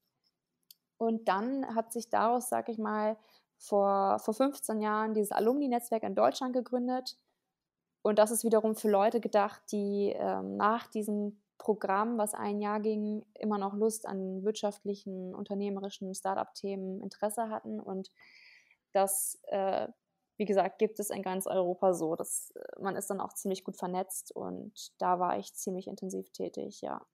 [0.98, 3.18] und dann hat sich daraus, sag ich mal,
[3.58, 7.18] vor, vor 15 Jahren dieses Alumni-Netzwerk in Deutschland gegründet
[8.04, 12.80] und das ist wiederum für Leute gedacht, die ähm, nach diesem Programm, was ein Jahr
[12.80, 18.10] ging, immer noch Lust an wirtschaftlichen, unternehmerischen Startup-Themen Interesse hatten und
[18.94, 19.90] das äh,
[20.38, 22.16] wie gesagt, gibt es in ganz Europa so.
[22.16, 26.32] dass äh, man ist dann auch ziemlich gut vernetzt und da war ich ziemlich intensiv
[26.32, 27.06] tätig, ja.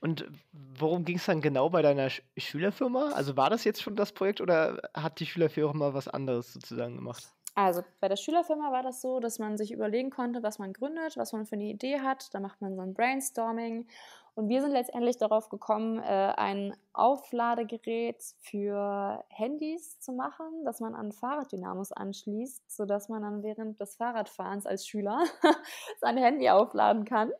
[0.00, 3.12] Und worum ging es dann genau bei deiner Sch Schülerfirma?
[3.12, 7.32] Also war das jetzt schon das Projekt oder hat die Schülerfirma was anderes sozusagen gemacht?
[7.54, 11.18] Also bei der Schülerfirma war das so, dass man sich überlegen konnte, was man gründet,
[11.18, 12.32] was man für eine Idee hat.
[12.32, 13.86] Da macht man so ein Brainstorming
[14.34, 20.94] und wir sind letztendlich darauf gekommen, äh, ein Aufladegerät für Handys zu machen, das man
[20.94, 25.22] an Fahrraddynamos anschließt, sodass man dann während des Fahrradfahrens als Schüler
[26.00, 27.30] sein Handy aufladen kann,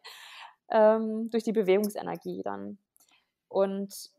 [0.68, 2.76] ähm, durch die Bewegungsenergie dann.
[3.48, 4.10] Und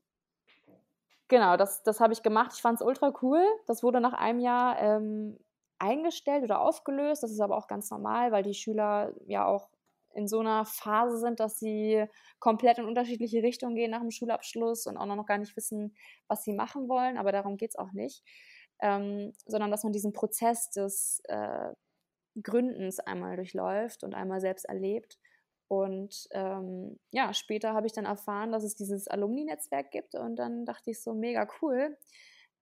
[1.28, 2.54] genau, das, das habe ich gemacht.
[2.56, 3.44] Ich fand es ultra cool.
[3.68, 5.38] Das wurde nach einem Jahr ähm,
[5.84, 7.24] eingestellt oder aufgelöst.
[7.24, 9.70] Das ist aber auch ganz normal, weil die Schüler ja auch
[10.16, 12.06] in so einer Phase sind, dass sie
[12.40, 15.96] komplett in unterschiedliche Richtungen gehen nach dem Schulabschluss und auch noch gar nicht wissen,
[16.28, 17.18] was sie machen wollen.
[17.18, 18.24] Aber darum geht es auch nicht.
[18.82, 21.74] Ähm, sondern dass man diesen Prozess des äh,
[22.42, 25.18] Gründens einmal durchläuft und einmal selbst erlebt.
[25.68, 30.66] Und ähm, ja, später habe ich dann erfahren, dass es dieses Alumni-Netzwerk gibt und dann
[30.66, 31.98] dachte ich so, mega cool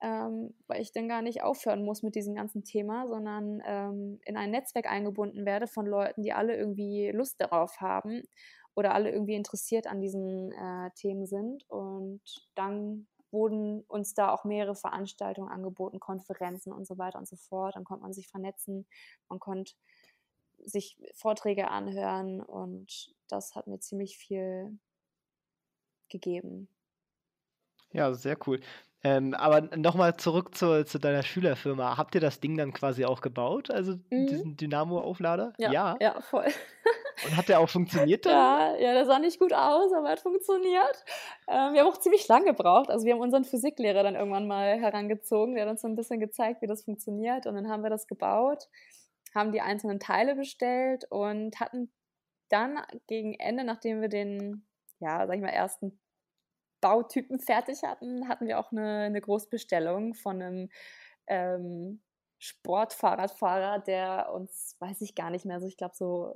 [0.02, 4.38] ähm, weil ich dann gar nicht aufhören muss mit diesem ganzen Thema, sondern ähm, in
[4.38, 8.24] ein Netzwerk eingebunden werde von Leuten, die alle irgendwie Lust darauf haben
[8.76, 11.70] oder alle irgendwie interessiert an diesen äh, Themen sind.
[11.70, 12.22] Und
[12.56, 17.76] dann wurden uns da auch mehrere Veranstaltungen angeboten, Konferenzen und so weiter und so fort.
[17.76, 18.88] Dann konnte man sich vernetzen,
[19.30, 19.74] man konnte
[20.64, 24.78] sich Vorträge anhören und das hat mir ziemlich viel
[26.10, 26.68] gegeben.
[27.94, 28.62] Ja, sehr cool.
[29.04, 31.98] Ähm, aber nochmal zurück zu, zu deiner Schülerfirma.
[31.98, 33.72] Habt ihr das Ding dann quasi auch gebaut?
[33.72, 34.28] Also mhm.
[34.28, 35.54] diesen Dynamo-Auflader?
[35.58, 36.22] Ja, ja, ja.
[36.22, 36.46] voll.
[37.26, 38.34] Und hat der auch funktioniert dann?
[38.34, 41.04] Ja, ja, der sah nicht gut aus, aber hat funktioniert.
[41.48, 42.92] Ähm, wir haben auch ziemlich lang gebraucht.
[42.92, 46.20] Also wir haben unseren Physiklehrer dann irgendwann mal herangezogen, der hat uns so ein bisschen
[46.20, 47.48] gezeigt, wie das funktioniert.
[47.48, 48.70] Und dann haben wir das gebaut,
[49.34, 51.92] haben die einzelnen Teile bestellt und hatten
[52.50, 54.68] dann gegen Ende, nachdem wir den,
[55.00, 56.00] ja, sag ich mal, ersten
[56.82, 60.70] Bautypen fertig hatten, hatten wir auch eine, eine Großbestellung von einem
[61.28, 62.02] ähm,
[62.40, 66.36] Sportfahrradfahrer, der uns, weiß ich gar nicht mehr, so ich glaube so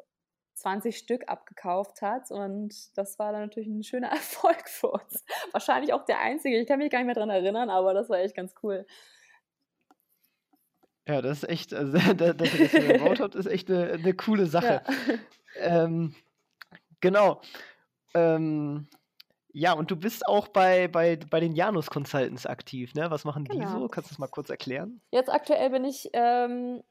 [0.55, 5.25] 20 Stück abgekauft hat und das war dann natürlich ein schöner Erfolg für uns.
[5.51, 8.19] Wahrscheinlich auch der einzige, ich kann mich gar nicht mehr daran erinnern, aber das war
[8.19, 8.86] echt ganz cool.
[11.08, 14.45] Ja, das ist echt, also, dass ihr das gebaut habt, ist echt eine, eine coole
[14.47, 14.81] Sache.
[14.86, 15.15] Ja.
[15.58, 16.13] Ähm,
[16.99, 17.39] genau.
[18.13, 18.89] Ähm,
[19.58, 23.10] ja, und du bist auch bei, bei, bei den Janus Consultants aktiv, ne?
[23.10, 23.65] Was machen genau.
[23.65, 23.88] die so?
[23.88, 25.00] Kannst du das mal kurz erklären?
[25.12, 26.84] Jetzt aktuell bin ich ähm,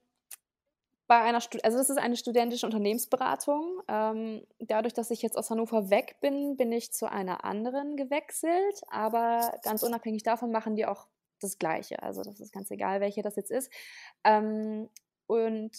[1.07, 3.83] bei einer, Stud also das ist eine studentische Unternehmensberatung.
[3.87, 8.83] Ähm, dadurch, dass ich jetzt aus Hannover weg bin, bin ich zu einer anderen gewechselt,
[8.89, 11.07] aber ganz unabhängig davon machen die auch
[11.41, 12.03] das Gleiche.
[12.03, 13.71] Also das ist ganz egal, welche das jetzt ist.
[14.25, 14.89] Ähm,
[15.27, 15.71] und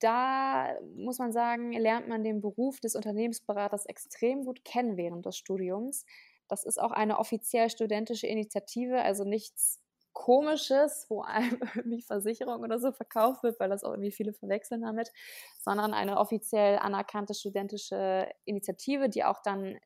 [0.00, 5.36] da muss man sagen, lernt man den Beruf des Unternehmensberaters extrem gut kennen während des
[5.36, 6.04] Studiums.
[6.48, 9.80] Das ist auch eine offiziell studentische Initiative, also nichts
[10.18, 14.82] Komisches, wo einem irgendwie Versicherung oder so verkauft wird, weil das auch irgendwie viele verwechseln
[14.82, 15.12] damit,
[15.60, 19.78] sondern eine offiziell anerkannte studentische Initiative, die auch dann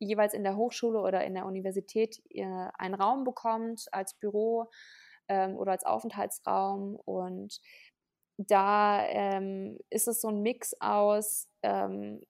[0.00, 2.44] jeweils in der Hochschule oder in der Universität äh,
[2.78, 4.70] einen Raum bekommt als Büro
[5.28, 7.60] ähm, oder als Aufenthaltsraum und
[8.36, 12.20] da ähm, ist es so ein Mix aus ähm,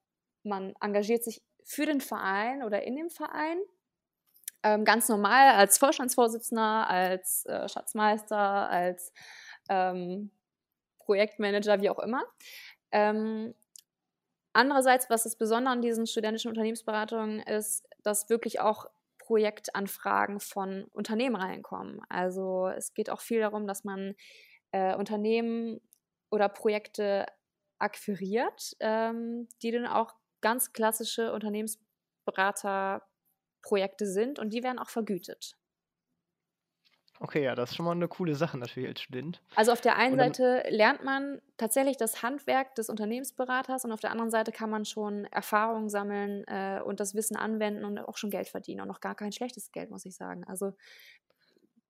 [0.44, 3.58] man engagiert sich für den Verein oder in dem Verein.
[4.62, 9.12] Ähm, ganz normal als Vorstandsvorsitzender, als äh, Schatzmeister, als
[9.68, 10.30] ähm,
[10.98, 12.22] Projektmanager, wie auch immer.
[12.92, 13.54] Ähm,
[14.52, 18.86] andererseits, was das Besondere an diesen studentischen Unternehmensberatungen ist, dass wirklich auch
[19.18, 22.00] Projektanfragen von Unternehmen reinkommen.
[22.08, 24.14] Also es geht auch viel darum, dass man
[24.72, 25.80] äh, Unternehmen
[26.34, 27.26] oder Projekte
[27.78, 35.56] akquiriert, ähm, die dann auch ganz klassische Unternehmensberaterprojekte sind und die werden auch vergütet.
[37.20, 39.40] Okay, ja, das ist schon mal eine coole Sache natürlich als Student.
[39.54, 44.10] Also auf der einen Seite lernt man tatsächlich das Handwerk des Unternehmensberaters und auf der
[44.10, 48.30] anderen Seite kann man schon Erfahrungen sammeln äh, und das Wissen anwenden und auch schon
[48.30, 50.42] Geld verdienen und noch gar kein schlechtes Geld, muss ich sagen.
[50.44, 50.72] Also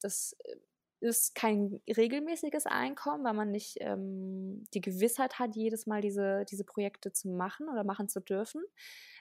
[0.01, 0.57] das äh,
[1.05, 6.65] ist kein regelmäßiges Einkommen, weil man nicht ähm, die Gewissheit hat, jedes Mal diese, diese
[6.65, 8.65] Projekte zu machen oder machen zu dürfen.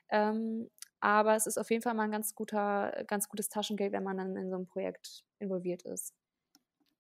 [0.10, 0.69] Ähm,
[1.02, 4.17] aber es ist auf jeden Fall mal ein ganz guter, ganz gutes Taschengeld, wenn man
[4.17, 6.15] dann in so einem Projekt involviert ist.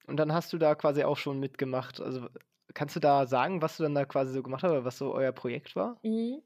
[0.05, 2.01] Und dann hast du da quasi auch schon mitgemacht.
[2.01, 2.27] Also
[2.73, 5.13] kannst du da sagen, was du dann da quasi so gemacht hast oder was so
[5.13, 5.97] euer Projekt war?
[6.03, 6.41] Mhm.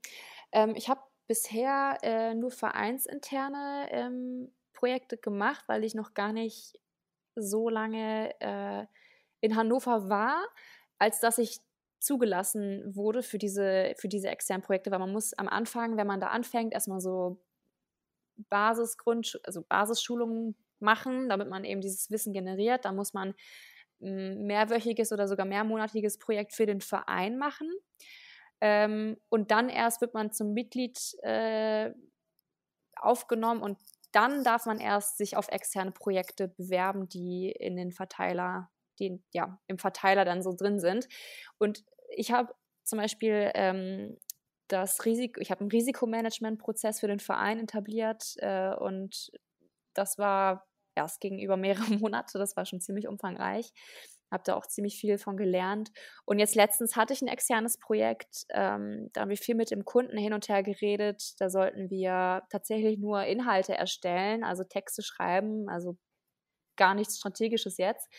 [0.51, 6.79] Ähm, ich habe bisher äh, nur vereinsinterne ähm, Projekte gemacht, weil ich noch gar nicht
[7.37, 8.85] so lange äh,
[9.41, 10.43] in Hannover war,
[10.99, 11.59] als dass ich
[11.99, 16.19] zugelassen wurde für diese, für diese externen Projekte, weil man muss am Anfang, wenn man
[16.19, 17.39] da anfängt, erstmal so
[18.49, 22.85] Basisgrund, also Basisschulungen machen, damit man eben dieses Wissen generiert.
[22.85, 23.33] Da muss man
[24.01, 27.71] ein mehrwöchiges oder sogar mehrmonatiges Projekt für den Verein machen.
[28.61, 31.91] Ähm, und dann erst wird man zum Mitglied äh,
[32.95, 33.77] aufgenommen und
[34.11, 39.59] dann darf man erst sich auf externe Projekte bewerben, die in den Verteiler, die ja
[39.67, 41.07] im Verteiler dann so drin sind.
[41.57, 41.83] Und
[42.15, 44.17] ich habe zum Beispiel ähm,
[44.67, 49.31] das Risiko, ich habe einen Risikomanagementprozess für den Verein etabliert äh, und
[49.93, 50.67] das war,
[50.97, 53.73] ja, es ging über mehrere Monate, das war schon ziemlich umfangreich
[54.31, 55.91] habe da auch ziemlich viel von gelernt.
[56.25, 59.85] Und jetzt letztens hatte ich ein externes Projekt, ähm, da haben wir viel mit dem
[59.85, 61.39] Kunden hin und her geredet.
[61.39, 65.97] Da sollten wir tatsächlich nur Inhalte erstellen, also Texte schreiben, also
[66.75, 68.09] gar nichts Strategisches jetzt.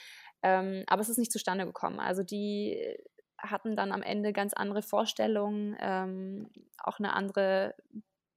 [0.43, 2.01] Ähm, aber es ist nicht zustande gekommen.
[2.01, 2.97] Also die
[3.39, 7.75] hatten dann am Ende ganz andere Vorstellungen, ähm, auch eine andere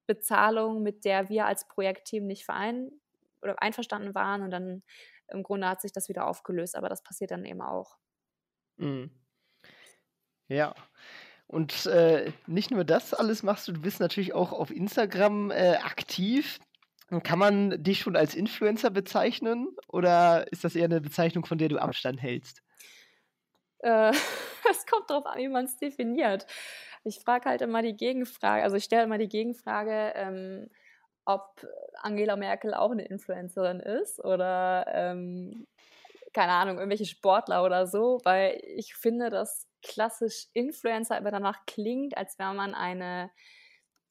[0.06, 2.90] Bezahlung, mit der wir als Projektteam nicht verein
[3.40, 4.42] oder einverstanden waren.
[4.42, 4.82] Und dann
[5.32, 7.96] im Grunde hat sich das wieder aufgelöst, aber das passiert dann eben auch.
[8.76, 9.10] Mhm.
[10.48, 10.74] Ja.
[11.46, 15.76] Und äh, nicht nur das alles machst du, du bist natürlich auch auf Instagram äh,
[15.82, 16.58] aktiv.
[17.24, 21.68] Kann man dich schon als Influencer bezeichnen oder ist das eher eine Bezeichnung, von der
[21.68, 22.62] du Abstand hältst?
[23.80, 24.12] Äh,
[24.70, 26.46] es kommt darauf an, wie man es definiert.
[27.04, 30.70] Ich frage halt immer die Gegenfrage, also ich stelle immer die Gegenfrage, ähm,
[31.24, 31.66] ob
[32.02, 35.66] Angela Merkel auch eine Influencerin ist oder ähm,
[36.32, 42.16] keine Ahnung, irgendwelche Sportler oder so, weil ich finde, dass klassisch Influencer immer danach klingt,
[42.16, 43.30] als wäre man eine,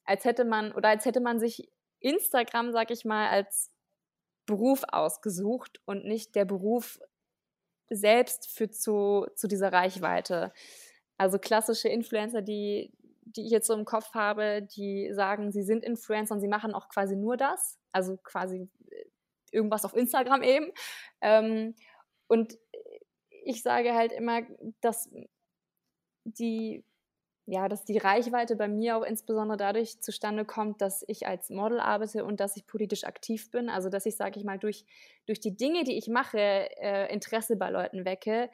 [0.06, 3.71] als hätte man oder als hätte man sich Instagram, sag ich mal, als
[4.45, 7.00] Beruf ausgesucht und nicht der Beruf
[7.89, 10.54] selbst führt zu, zu dieser Reichweite.
[11.17, 15.84] Also klassische Influencer, die, die ich jetzt so im Kopf habe, die sagen, sie sind
[15.84, 19.05] Influencer und sie machen auch quasi nur das, also quasi äh,
[19.51, 20.71] irgendwas auf Instagram eben.
[21.21, 21.75] Ähm,
[22.27, 22.57] und
[23.43, 24.41] ich sage halt immer,
[24.81, 25.10] dass
[26.23, 26.86] die,
[27.45, 31.79] ja, dass die Reichweite bei mir auch insbesondere dadurch zustande kommt, dass ich als Model
[31.79, 33.69] arbeite und dass ich politisch aktiv bin.
[33.69, 34.86] Also dass ich, sage ich mal, durch,
[35.25, 38.49] durch die Dinge, die ich mache, äh, Interesse bei Leuten wecke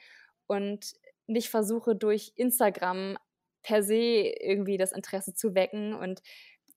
[0.48, 0.94] und
[1.28, 3.18] nicht versuche durch Instagram
[3.64, 5.94] per se irgendwie das Interesse zu wecken.
[5.94, 6.22] Und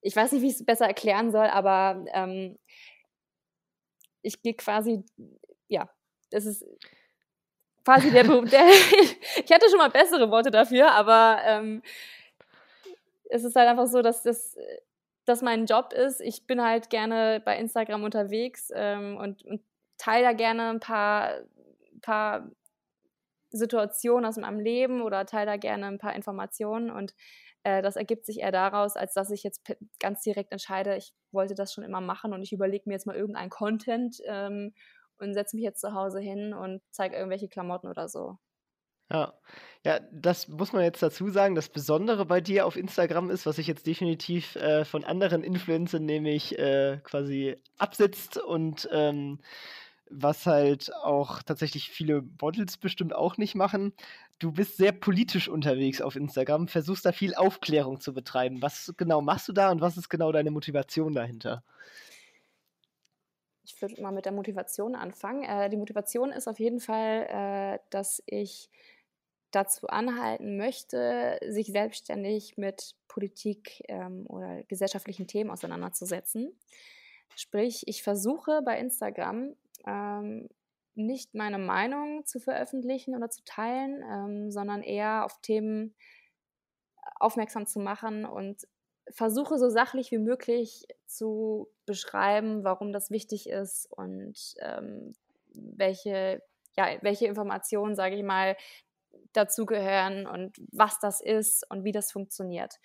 [0.01, 2.59] ich weiß nicht, wie ich es besser erklären soll, aber ähm,
[4.23, 5.05] ich gehe quasi,
[5.69, 5.88] ja,
[6.31, 6.64] das ist
[7.85, 8.33] quasi der, der
[9.45, 11.83] ich hatte schon mal bessere Worte dafür, aber ähm,
[13.31, 14.57] es ist halt einfach so, dass das
[15.31, 16.21] dass mein Job ist.
[16.21, 19.62] Ich bin halt gerne bei Instagram unterwegs ähm, und, und
[19.97, 21.40] teile da gerne ein paar,
[22.03, 22.51] paar
[23.50, 27.14] Situation aus meinem Leben oder teile da gerne ein paar Informationen und
[27.62, 29.62] äh, das ergibt sich eher daraus, als dass ich jetzt
[29.98, 33.16] ganz direkt entscheide, ich wollte das schon immer machen und ich überlege mir jetzt mal
[33.16, 34.72] irgendein Content ähm,
[35.18, 38.38] und setze mich jetzt zu Hause hin und zeige irgendwelche Klamotten oder so.
[39.12, 39.34] Ja.
[39.84, 41.56] ja, das muss man jetzt dazu sagen.
[41.56, 46.04] Das Besondere bei dir auf Instagram ist, was sich jetzt definitiv äh, von anderen Influencern
[46.04, 49.40] nämlich äh, quasi absetzt und ähm,
[50.11, 53.92] was halt auch tatsächlich viele Models bestimmt auch nicht machen.
[54.38, 58.61] Du bist sehr politisch unterwegs auf Instagram, versuchst da viel Aufklärung zu betreiben.
[58.61, 61.62] Was genau machst du da und was ist genau deine Motivation dahinter?
[63.62, 65.44] Ich würde mal mit der Motivation anfangen.
[65.44, 68.68] Äh, die Motivation ist auf jeden Fall, äh, dass ich
[69.53, 76.53] dazu anhalten möchte, sich selbstständig mit Politik ähm, oder gesellschaftlichen Themen auseinanderzusetzen.
[77.37, 79.55] Sprich, ich versuche bei Instagram
[79.87, 80.49] ähm,
[80.95, 85.95] nicht meine Meinung zu veröffentlichen oder zu teilen, ähm, sondern eher auf Themen
[87.19, 88.66] aufmerksam zu machen und
[89.11, 95.14] versuche so sachlich wie möglich zu beschreiben, warum das wichtig ist und ähm,
[95.53, 96.43] welche,
[96.77, 98.57] ja, welche Informationen, sage ich mal,
[99.33, 102.77] dazugehören und was das ist und wie das funktioniert.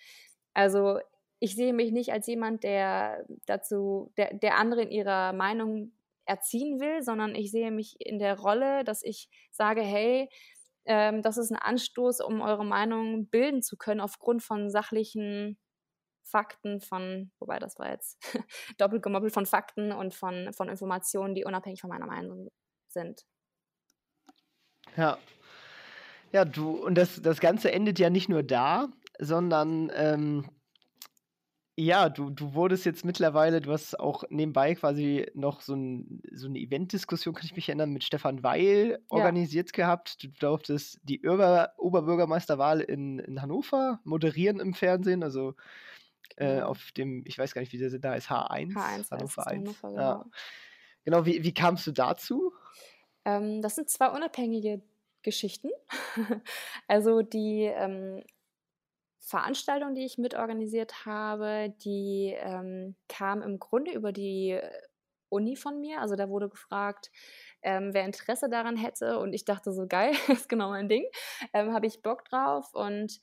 [0.54, 0.98] Also
[1.38, 5.92] ich sehe mich nicht als jemand, der dazu, der, der andere in ihrer Meinung
[6.26, 10.28] erziehen will, sondern ich sehe mich in der Rolle, dass ich sage, hey,
[10.84, 15.58] ähm, das ist ein Anstoß, um eure Meinung bilden zu können aufgrund von sachlichen
[16.24, 18.18] Fakten, von, wobei das war jetzt
[18.78, 22.48] doppelt gemoppelt von Fakten und von, von Informationen, die unabhängig von meiner Meinung
[22.88, 23.24] sind.
[24.96, 25.18] Ja.
[26.32, 30.48] Ja, du, und das, das Ganze endet ja nicht nur da, sondern ähm,
[31.78, 36.46] ja, du, du wurdest jetzt mittlerweile, du hast auch nebenbei quasi noch so, ein, so
[36.46, 39.84] eine Eventdiskussion, kann ich mich erinnern, mit Stefan Weil organisiert ja.
[39.84, 40.22] gehabt.
[40.22, 45.54] Du durftest die Ober Oberbürgermeisterwahl in, in Hannover moderieren im Fernsehen, also
[46.36, 46.68] äh, genau.
[46.68, 49.58] auf dem, ich weiß gar nicht, wie der da ist, H1, H1 Hannover 1.
[49.58, 50.24] Hannover, genau, ja.
[51.04, 52.54] genau wie, wie kamst du dazu?
[53.26, 54.80] Ähm, das sind zwei unabhängige
[55.20, 55.68] Geschichten.
[56.88, 58.22] also die ähm,
[59.26, 64.70] Veranstaltung, die ich mitorganisiert habe, die ähm, kam im Grunde über die äh,
[65.28, 66.00] Uni von mir.
[66.00, 67.10] Also da wurde gefragt,
[67.62, 69.18] ähm, wer Interesse daran hätte.
[69.18, 71.04] Und ich dachte so, geil, ist genau mein Ding.
[71.52, 72.72] Ähm, Habe ich Bock drauf.
[72.72, 73.18] Und,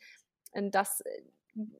[0.52, 1.22] und das äh,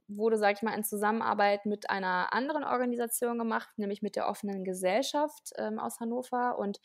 [0.08, 4.64] wurde, sage ich mal, in Zusammenarbeit mit einer anderen Organisation gemacht, nämlich mit der offenen
[4.64, 6.58] Gesellschaft ähm, aus Hannover.
[6.58, 6.80] Und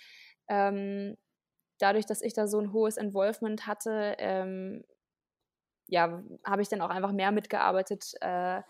[0.48, 1.16] ähm,
[1.78, 4.82] dadurch, dass ich da so ein hohes Involvement hatte, ähm,
[5.88, 8.62] ja, habe ich dann auch einfach mehr mitgearbeitet, äh,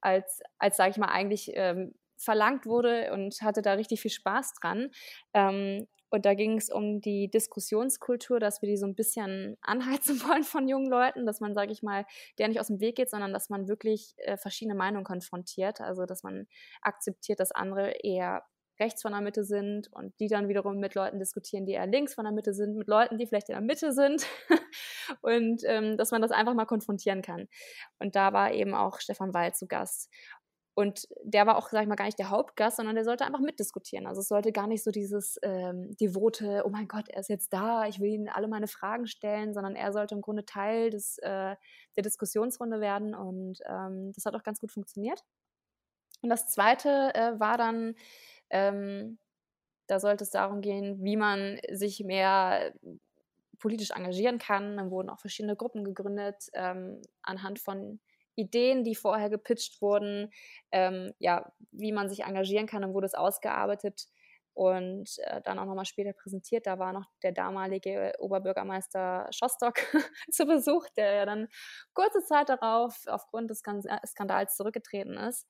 [0.00, 4.54] als, als sage ich mal, eigentlich ähm, verlangt wurde und hatte da richtig viel Spaß
[4.60, 4.90] dran.
[5.34, 10.20] Ähm, und da ging es um die Diskussionskultur, dass wir die so ein bisschen anheizen
[10.28, 12.04] wollen von jungen Leuten, dass man, sage ich mal,
[12.38, 15.80] der nicht aus dem Weg geht, sondern dass man wirklich äh, verschiedene Meinungen konfrontiert.
[15.80, 16.46] Also dass man
[16.80, 18.44] akzeptiert, dass andere eher
[18.78, 22.14] rechts von der Mitte sind und die dann wiederum mit Leuten diskutieren, die eher links
[22.14, 24.26] von der Mitte sind, mit Leuten, die vielleicht in der Mitte sind
[25.22, 27.48] und ähm, dass man das einfach mal konfrontieren kann.
[27.98, 30.10] Und da war eben auch Stefan Weil zu Gast.
[30.78, 33.40] Und der war auch, sag ich mal, gar nicht der Hauptgast, sondern der sollte einfach
[33.40, 34.06] mitdiskutieren.
[34.06, 37.50] Also es sollte gar nicht so dieses ähm, devote, oh mein Gott, er ist jetzt
[37.54, 41.16] da, ich will ihm alle meine Fragen stellen, sondern er sollte im Grunde Teil des,
[41.22, 41.56] äh,
[41.96, 43.14] der Diskussionsrunde werden.
[43.14, 45.24] Und ähm, das hat auch ganz gut funktioniert.
[46.20, 47.94] Und das Zweite äh, war dann
[48.50, 49.18] ähm,
[49.86, 52.72] da sollte es darum gehen, wie man sich mehr
[53.58, 54.76] politisch engagieren kann.
[54.76, 58.00] Dann wurden auch verschiedene Gruppen gegründet ähm, anhand von
[58.36, 60.30] Ideen, die vorher gepitcht wurden,
[60.70, 64.06] ähm, ja, wie man sich engagieren kann, dann wurde es ausgearbeitet
[64.52, 66.66] und äh, dann auch nochmal später präsentiert.
[66.66, 69.74] Da war noch der damalige Oberbürgermeister Schostock
[70.30, 71.48] zu Besuch, der ja dann
[71.94, 73.62] kurze Zeit darauf aufgrund des
[74.06, 75.46] Skandals zurückgetreten ist.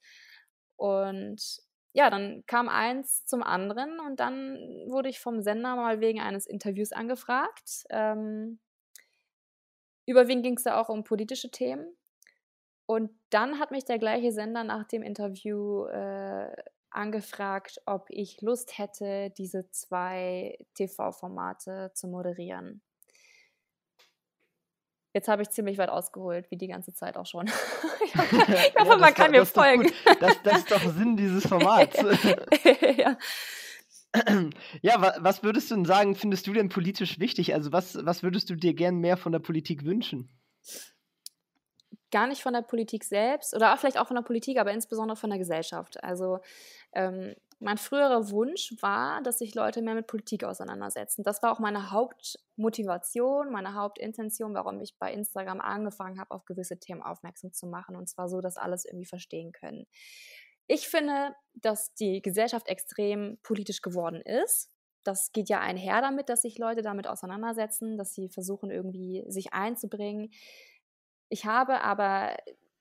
[0.76, 1.60] Und
[1.96, 6.46] ja, dann kam eins zum anderen und dann wurde ich vom Sender mal wegen eines
[6.46, 7.84] Interviews angefragt.
[7.88, 8.60] Ähm,
[10.04, 11.96] überwiegend ging es da auch um politische Themen.
[12.84, 16.54] Und dann hat mich der gleiche Sender nach dem Interview äh,
[16.90, 22.82] angefragt, ob ich Lust hätte, diese zwei TV-Formate zu moderieren.
[25.16, 27.46] Jetzt habe ich ziemlich weit ausgeholt, wie die ganze Zeit auch schon.
[28.04, 29.90] ich hoffe, ja, man kann mir folgen.
[30.20, 31.96] Das, das, ist doch Sinn dieses Formats.
[32.98, 33.16] ja.
[34.82, 37.54] ja, was würdest du denn sagen, findest du denn politisch wichtig?
[37.54, 40.28] Also was, was würdest du dir gern mehr von der Politik wünschen?
[42.10, 45.16] Gar nicht von der Politik selbst oder auch vielleicht auch von der Politik, aber insbesondere
[45.16, 46.04] von der Gesellschaft.
[46.04, 46.40] Also
[46.92, 51.22] ähm, mein früherer Wunsch war, dass sich Leute mehr mit Politik auseinandersetzen.
[51.22, 56.78] Das war auch meine Hauptmotivation, meine Hauptintention, warum ich bei Instagram angefangen habe, auf gewisse
[56.78, 57.96] Themen aufmerksam zu machen.
[57.96, 59.86] Und zwar so, dass alles irgendwie verstehen können.
[60.66, 64.70] Ich finde, dass die Gesellschaft extrem politisch geworden ist.
[65.04, 69.54] Das geht ja einher damit, dass sich Leute damit auseinandersetzen, dass sie versuchen, irgendwie sich
[69.54, 70.30] einzubringen.
[71.28, 72.36] Ich habe aber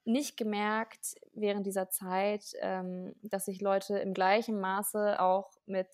[0.06, 5.88] nicht gemerkt während dieser Zeit, ähm, dass sich Leute im gleichen Maße auch mit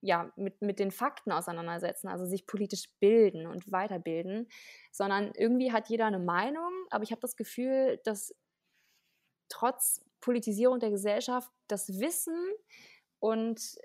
[0.00, 4.48] ja, mit, mit den Fakten auseinandersetzen, also sich politisch bilden und weiterbilden,
[4.92, 8.32] sondern irgendwie hat jeder eine Meinung, aber ich habe das Gefühl, dass
[9.48, 12.36] trotz Politisierung der Gesellschaft das Wissen
[13.18, 13.76] und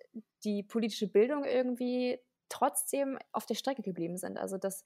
[0.43, 4.37] die politische Bildung irgendwie trotzdem auf der Strecke geblieben sind.
[4.37, 4.83] Also dass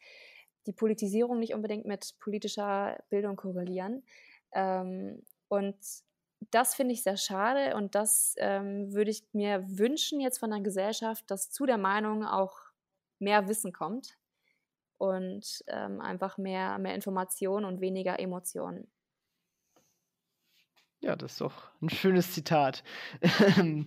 [0.67, 4.03] die Politisierung nicht unbedingt mit politischer Bildung korrelieren.
[4.51, 5.77] Ähm, und
[6.51, 10.61] das finde ich sehr schade und das ähm, würde ich mir wünschen jetzt von der
[10.61, 12.59] Gesellschaft, dass zu der Meinung auch
[13.19, 14.17] mehr Wissen kommt
[14.97, 18.91] und ähm, einfach mehr, mehr Information und weniger Emotionen.
[20.99, 22.83] Ja, das ist doch ein schönes Zitat.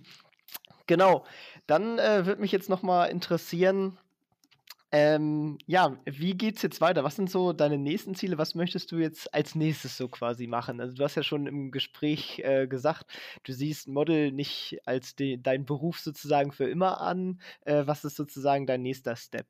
[0.87, 1.25] genau.
[1.67, 3.97] Dann äh, würde mich jetzt noch mal interessieren,
[4.93, 7.05] ähm, ja, wie geht's jetzt weiter?
[7.05, 8.37] Was sind so deine nächsten Ziele?
[8.37, 10.81] Was möchtest du jetzt als nächstes so quasi machen?
[10.81, 13.05] Also du hast ja schon im Gespräch äh, gesagt,
[13.43, 17.39] du siehst Model nicht als dein Beruf sozusagen für immer an.
[17.61, 19.47] Äh, was ist sozusagen dein nächster Step?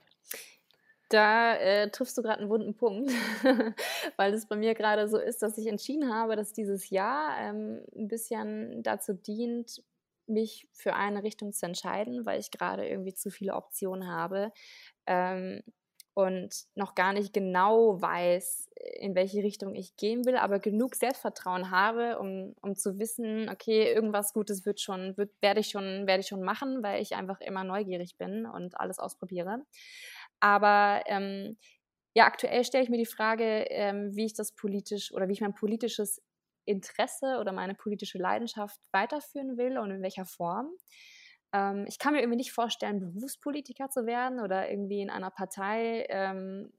[1.10, 3.12] Da äh, triffst du gerade einen wunden Punkt,
[4.18, 7.82] weil es bei mir gerade so ist, dass ich entschieden habe, dass dieses Jahr ähm,
[7.96, 9.84] ein bisschen dazu dient,
[10.28, 14.52] mich für eine Richtung zu entscheiden, weil ich gerade irgendwie zu viele Optionen habe
[15.08, 15.62] ähm,
[16.14, 21.72] und noch gar nicht genau weiß, in welche Richtung ich gehen will, aber genug Selbstvertrauen
[21.72, 26.22] habe, um, um zu wissen, okay, irgendwas Gutes wird schon, wird, werde ich schon, werde
[26.22, 29.64] ich schon machen, weil ich einfach immer neugierig bin und alles ausprobiere.
[30.42, 31.58] Aber ähm,
[32.14, 35.42] ja, aktuell stelle ich mir die Frage, ähm, wie ich das politisch oder wie ich
[35.42, 36.22] mein politisches
[36.66, 40.70] Interesse oder meine politische Leidenschaft weiterführen will und in welcher Form.
[41.54, 46.06] Ähm, ich kann mir irgendwie nicht vorstellen, Berufspolitiker zu werden oder irgendwie in einer Partei,
[46.10, 46.72] ähm,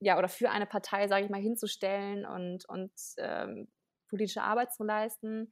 [0.00, 3.68] ja, oder für eine Partei, sage ich mal, hinzustellen und, und ähm,
[4.08, 5.50] politische Arbeit zu leisten.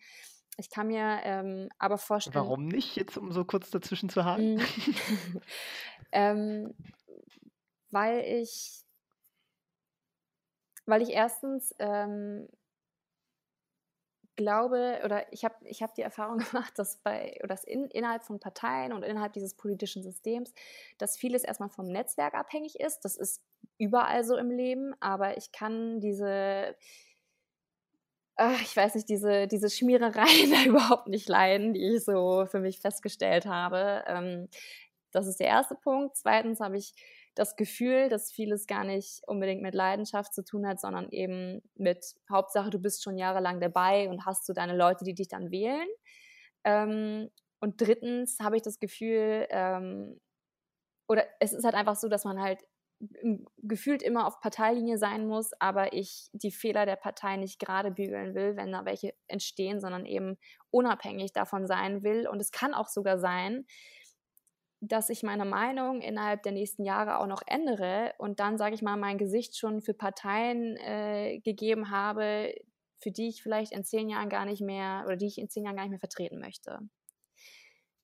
[0.57, 2.35] Ich kann mir ähm, aber vorstellen.
[2.35, 4.55] Warum nicht, jetzt um so kurz dazwischen zu haben?
[4.55, 4.61] Mhm.
[6.13, 6.75] ähm,
[7.91, 8.85] weil ich,
[10.87, 12.49] weil ich erstens ähm,
[14.39, 18.23] glaube oder ich habe ich hab die Erfahrung gemacht, dass bei oder dass in, innerhalb
[18.23, 20.55] von Parteien und innerhalb dieses politischen Systems,
[20.97, 23.01] dass vieles erstmal vom Netzwerk abhängig ist.
[23.01, 23.43] Das ist
[23.77, 26.75] überall so im Leben, aber ich kann diese
[28.37, 32.61] ach, ich weiß nicht, diese, diese Schmierereien da überhaupt nicht leiden, die ich so für
[32.61, 34.05] mich festgestellt habe.
[34.07, 34.49] Ähm,
[35.11, 36.17] das ist der erste Punkt.
[36.17, 36.95] Zweitens habe ich
[37.39, 42.05] das Gefühl, dass vieles gar nicht unbedingt mit Leidenschaft zu tun hat, sondern eben mit
[42.31, 45.89] Hauptsache, du bist schon jahrelang dabei und hast so deine Leute, die dich dann wählen.
[46.65, 47.31] Ähm,
[47.61, 50.21] und drittens habe ich das Gefühl, ähm,
[51.09, 52.61] oder es ist halt einfach so, dass man halt
[53.59, 58.35] gefühlt immer auf Parteilinie sein muss, aber ich die Fehler der Partei nicht gerade bügeln
[58.35, 60.37] will, wenn da welche entstehen, sondern eben
[60.71, 62.27] unabhängig davon sein will.
[62.27, 63.67] Und es kann auch sogar sein,
[64.81, 68.83] dass ich meine Meinung innerhalb der nächsten Jahre auch noch ändere und dann, sage ich
[68.83, 72.55] mal, mein Gesicht schon für Parteien äh, gegeben habe,
[73.01, 75.65] für die ich vielleicht in zehn Jahren gar nicht mehr oder die ich in zehn
[75.65, 76.79] Jahren gar nicht mehr vertreten möchte.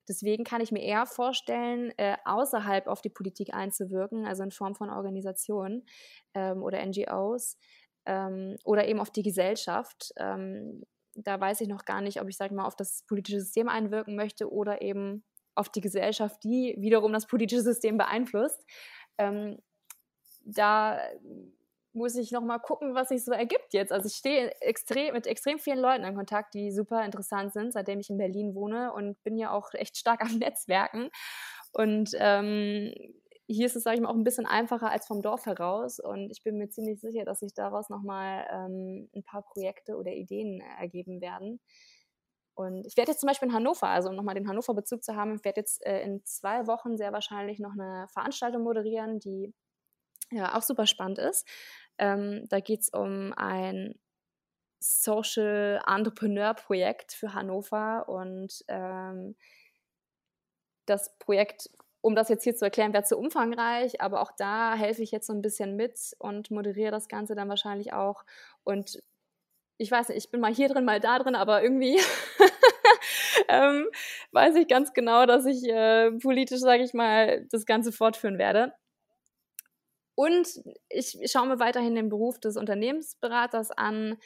[0.08, 4.74] Deswegen kann ich mir eher vorstellen, äh, außerhalb auf die Politik einzuwirken, also in Form
[4.74, 5.86] von Organisationen
[6.34, 7.56] ähm, oder NGOs
[8.04, 10.12] ähm, oder eben auf die Gesellschaft.
[10.16, 13.68] Ähm, da weiß ich noch gar nicht, ob ich, sage mal, auf das politische System
[13.68, 15.24] einwirken möchte oder eben
[15.54, 18.64] auf die Gesellschaft, die wiederum das politische System beeinflusst.
[19.18, 19.58] Ähm,
[20.44, 21.00] da
[21.94, 23.92] muss ich noch mal gucken, was sich so ergibt jetzt.
[23.92, 28.00] Also ich stehe extrem, mit extrem vielen Leuten in Kontakt, die super interessant sind, seitdem
[28.00, 31.10] ich in Berlin wohne und bin ja auch echt stark am Netzwerken.
[31.72, 32.92] Und ähm,
[33.46, 36.00] hier ist es, sage ich mal, auch ein bisschen einfacher als vom Dorf heraus.
[36.00, 39.96] Und ich bin mir ziemlich sicher, dass sich daraus noch mal ähm, ein paar Projekte
[39.96, 41.60] oder Ideen ergeben werden.
[42.54, 45.34] Und ich werde jetzt zum Beispiel in Hannover, also um nochmal den Hannover-Bezug zu haben,
[45.34, 49.52] ich werde jetzt äh, in zwei Wochen sehr wahrscheinlich noch eine Veranstaltung moderieren, die
[50.30, 51.46] ja auch super spannend ist.
[51.98, 53.98] Ähm, da geht es um ein
[54.80, 59.36] Social Entrepreneur Projekt für Hannover und ähm,
[60.86, 61.70] das Projekt,
[62.02, 65.26] um das jetzt hier zu erklären, wäre zu umfangreich, aber auch da helfe ich jetzt
[65.26, 68.24] so ein bisschen mit und moderiere das Ganze dann wahrscheinlich auch
[68.62, 69.02] und
[69.78, 71.98] ich weiß nicht, ich bin mal hier drin, mal da drin, aber irgendwie
[73.48, 73.86] ähm,
[74.32, 78.72] weiß ich ganz genau, dass ich äh, politisch, sage ich mal, das Ganze fortführen werde.
[80.14, 80.46] Und
[80.88, 84.16] ich schaue mir weiterhin den Beruf des Unternehmensberaters an.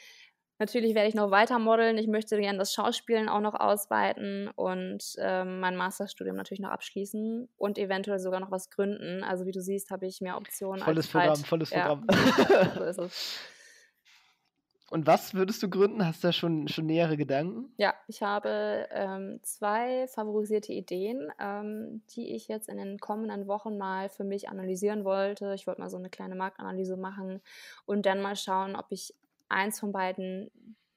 [0.59, 1.97] Natürlich werde ich noch weiter modeln.
[1.97, 7.47] Ich möchte gerne das Schauspielen auch noch ausweiten und ähm, mein Masterstudium natürlich noch abschließen
[7.57, 9.23] und eventuell sogar noch was gründen.
[9.23, 10.83] Also wie du siehst, habe ich mehr Optionen.
[10.83, 12.05] Volles Programm, volles Programm.
[12.11, 13.39] Ja, so ist es.
[14.91, 16.05] Und was würdest du gründen?
[16.05, 17.71] Hast du da schon, schon nähere Gedanken?
[17.77, 23.77] Ja, ich habe ähm, zwei favorisierte Ideen, ähm, die ich jetzt in den kommenden Wochen
[23.77, 25.53] mal für mich analysieren wollte.
[25.53, 27.41] Ich wollte mal so eine kleine Marktanalyse machen
[27.85, 29.13] und dann mal schauen, ob ich
[29.47, 30.49] eins von beiden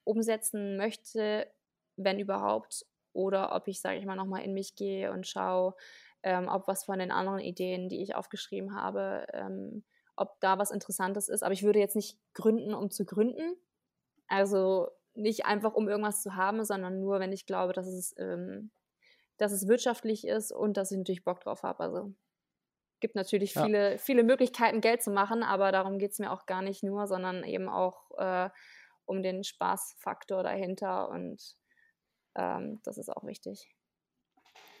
[0.03, 1.47] umsetzen möchte,
[1.95, 5.75] wenn überhaupt, oder ob ich, sage ich mal, nochmal in mich gehe und schaue,
[6.23, 9.83] ähm, ob was von den anderen Ideen, die ich aufgeschrieben habe, ähm,
[10.15, 11.43] ob da was Interessantes ist.
[11.43, 13.55] Aber ich würde jetzt nicht gründen, um zu gründen.
[14.27, 18.71] Also nicht einfach, um irgendwas zu haben, sondern nur, wenn ich glaube, dass es, ähm,
[19.37, 21.81] dass es wirtschaftlich ist und dass ich natürlich Bock drauf habe.
[21.81, 22.13] Also
[22.99, 23.65] gibt natürlich ja.
[23.65, 27.05] viele, viele Möglichkeiten, Geld zu machen, aber darum geht es mir auch gar nicht nur,
[27.05, 28.49] sondern eben auch äh,
[29.05, 31.57] um den Spaßfaktor dahinter und
[32.35, 33.69] ähm, das ist auch wichtig.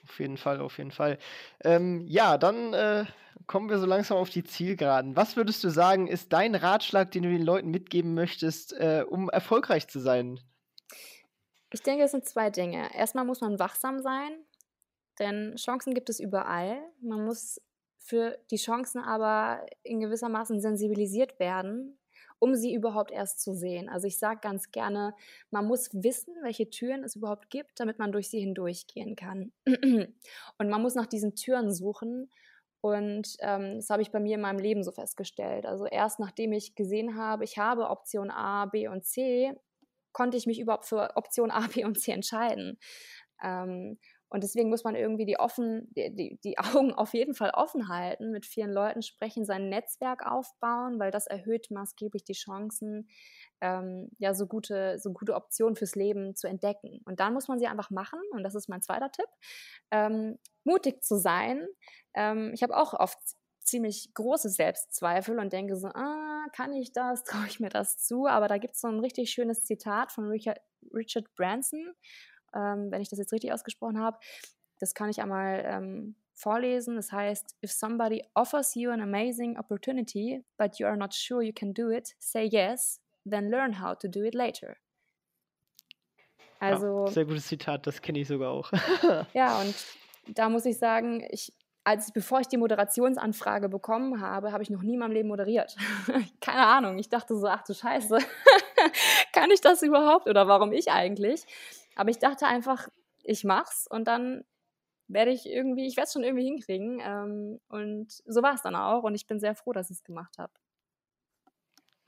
[0.03, 1.17] Auf jeden Fall, auf jeden Fall.
[1.63, 3.05] Ähm, ja, dann äh,
[3.47, 5.15] kommen wir so langsam auf die Zielgeraden.
[5.15, 9.29] Was würdest du sagen, ist dein Ratschlag, den du den Leuten mitgeben möchtest, äh, um
[9.29, 10.39] erfolgreich zu sein?
[11.71, 12.93] Ich denke, es sind zwei Dinge.
[12.93, 14.31] Erstmal muss man wachsam sein,
[15.19, 16.77] denn Chancen gibt es überall.
[17.01, 17.59] Man muss
[17.97, 21.97] für die Chancen aber in gewisser Maßen sensibilisiert werden,
[22.43, 23.87] um sie überhaupt erst zu sehen.
[23.87, 25.15] Also ich sage ganz gerne,
[25.49, 29.53] man muss wissen, welche Türen es überhaupt gibt, damit man durch sie hindurchgehen kann.
[29.65, 32.29] Und man muss nach diesen Türen suchen.
[32.81, 35.65] Und ähm, das habe ich bei mir in meinem Leben so festgestellt.
[35.65, 39.53] Also erst nachdem ich gesehen habe, ich habe Option A, B und C,
[40.11, 42.77] konnte ich mich überhaupt für Option A, B und C entscheiden.
[43.41, 43.99] Ähm,
[44.33, 47.87] und deswegen muss man irgendwie die, offen, die, die, die, Augen auf jeden Fall offen
[47.87, 53.07] halten, mit vielen Leuten sprechen, sein Netzwerk aufbauen, weil das erhöht maßgeblich die Chancen,
[53.61, 56.99] ähm, ja, so gute, so gute Optionen fürs Leben zu entdecken.
[57.05, 59.29] Und dann muss man sie einfach machen, und das ist mein zweiter Tipp,
[59.91, 61.67] ähm, mutig zu sein.
[62.15, 63.19] Ähm, ich habe auch oft
[63.59, 68.25] ziemlich große Selbstzweifel und denke so, ah, kann ich das, traue ich mir das zu?
[68.25, 70.59] Aber da gibt es so ein richtig schönes Zitat von Richard,
[70.91, 71.93] Richard Branson
[72.55, 74.17] ähm, wenn ich das jetzt richtig ausgesprochen habe.
[74.79, 76.95] Das kann ich einmal ähm, vorlesen.
[76.95, 81.53] Das heißt, if somebody offers you an amazing opportunity, but you are not sure you
[81.53, 84.75] can do it, say yes, then learn how to do it later.
[86.59, 88.71] Also, ja, sehr gutes Zitat, das kenne ich sogar auch.
[89.33, 89.75] ja, und
[90.27, 91.51] da muss ich sagen, ich,
[91.83, 95.75] als bevor ich die Moderationsanfrage bekommen habe, habe ich noch nie in meinem Leben moderiert.
[96.39, 96.99] Keine Ahnung.
[96.99, 98.17] Ich dachte so, ach du Scheiße,
[99.33, 101.45] kann ich das überhaupt oder warum ich eigentlich?
[101.95, 102.87] Aber ich dachte einfach,
[103.23, 104.43] ich mach's und dann
[105.07, 107.01] werde ich irgendwie, ich werde es schon irgendwie hinkriegen.
[107.01, 110.03] Ähm, und so war es dann auch und ich bin sehr froh, dass ich es
[110.03, 110.53] gemacht habe.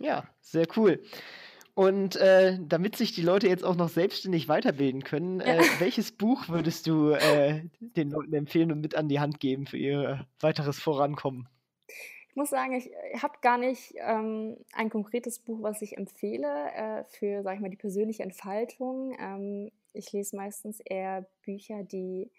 [0.02, 1.04] Ja, sehr cool.
[1.74, 6.48] Und äh, damit sich die Leute jetzt auch noch selbstständig weiterbilden können, äh, welches Buch
[6.48, 10.80] würdest du äh, den Leuten empfehlen und mit an die Hand geben für ihr weiteres
[10.80, 11.50] Vorankommen?
[12.36, 16.70] Ich muss sagen, ich, ich habe gar nicht ähm, ein konkretes Buch, was ich empfehle
[16.74, 19.16] äh, für, sag ich mal, die persönliche Entfaltung.
[19.18, 22.30] Ähm, ich lese meistens eher Bücher, die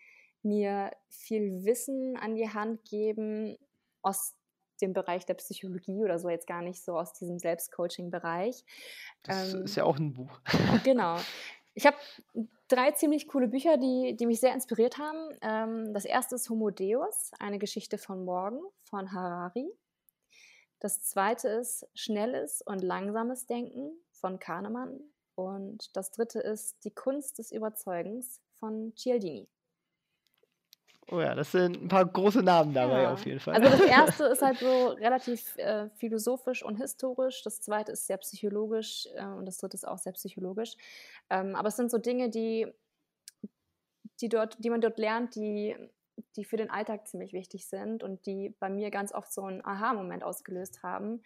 [0.43, 3.57] mir viel Wissen an die Hand geben
[4.03, 4.35] aus
[4.83, 8.67] dem Bereich der Psychologie oder so, jetzt gar nicht so aus diesem Selbstcoaching-Bereich.
[9.23, 10.43] Das ähm, ist ja auch ein Buch.
[10.85, 11.17] Genau.
[11.79, 11.99] Ich habe
[12.69, 15.37] drei ziemlich coole Bücher, die, die mich sehr inspiriert haben.
[15.43, 19.71] Ähm, das erste ist Homo Deus, eine Geschichte von morgen von Harari.
[20.81, 25.01] Das zweite ist schnelles und langsames Denken von Kahnemann.
[25.35, 29.49] Und das dritte ist die Kunst des Überzeugens von Cialdini.
[31.09, 33.13] Oh ja, das sind ein paar große Namen dabei ja.
[33.13, 33.55] auf jeden Fall.
[33.55, 38.17] Also das erste ist halt so relativ äh, philosophisch und historisch, das zweite ist sehr
[38.17, 40.75] psychologisch äh, und das dritte ist auch sehr psychologisch.
[41.31, 42.67] Ähm, aber es sind so Dinge, die,
[44.21, 45.77] die, dort, die man dort lernt, die
[46.37, 49.65] die für den Alltag ziemlich wichtig sind und die bei mir ganz oft so einen
[49.65, 51.23] Aha-Moment ausgelöst haben.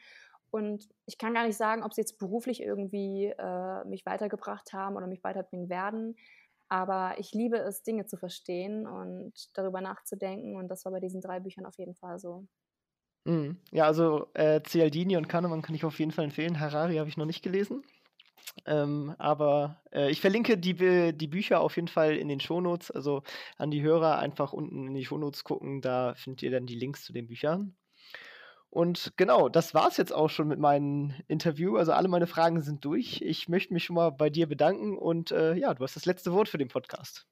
[0.51, 4.97] Und ich kann gar nicht sagen, ob sie jetzt beruflich irgendwie äh, mich weitergebracht haben
[4.97, 6.17] oder mich weiterbringen werden.
[6.69, 10.57] Aber ich liebe es, Dinge zu verstehen und darüber nachzudenken.
[10.57, 12.47] Und das war bei diesen drei Büchern auf jeden Fall so.
[13.25, 13.59] Mhm.
[13.71, 16.59] Ja, also äh, Cialdini und Kahnemann kann ich auf jeden Fall empfehlen.
[16.59, 17.83] Harari habe ich noch nicht gelesen.
[18.67, 22.91] Ähm, aber äh, ich verlinke die, die Bücher auf jeden Fall in den Shownotes.
[22.91, 23.23] Also
[23.57, 25.81] an die Hörer einfach unten in die Shownotes gucken.
[25.81, 27.77] Da findet ihr dann die Links zu den Büchern.
[28.71, 31.77] Und genau, das war es jetzt auch schon mit meinem Interview.
[31.77, 33.21] Also alle meine Fragen sind durch.
[33.21, 36.33] Ich möchte mich schon mal bei dir bedanken und äh, ja, du hast das letzte
[36.33, 37.27] Wort für den Podcast.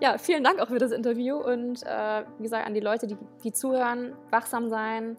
[0.00, 3.16] Ja, vielen Dank auch für das Interview und äh, wie gesagt an die Leute, die,
[3.44, 5.16] die zuhören, wachsam sein,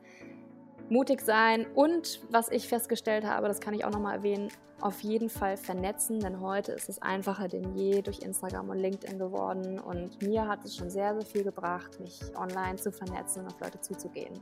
[0.91, 4.49] mutig sein und was ich festgestellt habe, das kann ich auch nochmal erwähnen,
[4.81, 9.17] auf jeden Fall vernetzen, denn heute ist es einfacher denn je durch Instagram und LinkedIn
[9.17, 13.53] geworden und mir hat es schon sehr, sehr viel gebracht, mich online zu vernetzen und
[13.53, 14.39] auf Leute zuzugehen.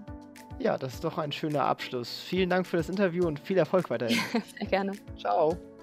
[0.58, 2.20] Ja, das ist doch ein schöner Abschluss.
[2.22, 4.20] Vielen Dank für das Interview und viel Erfolg weiterhin.
[4.58, 4.94] sehr gerne.
[5.18, 5.58] Ciao.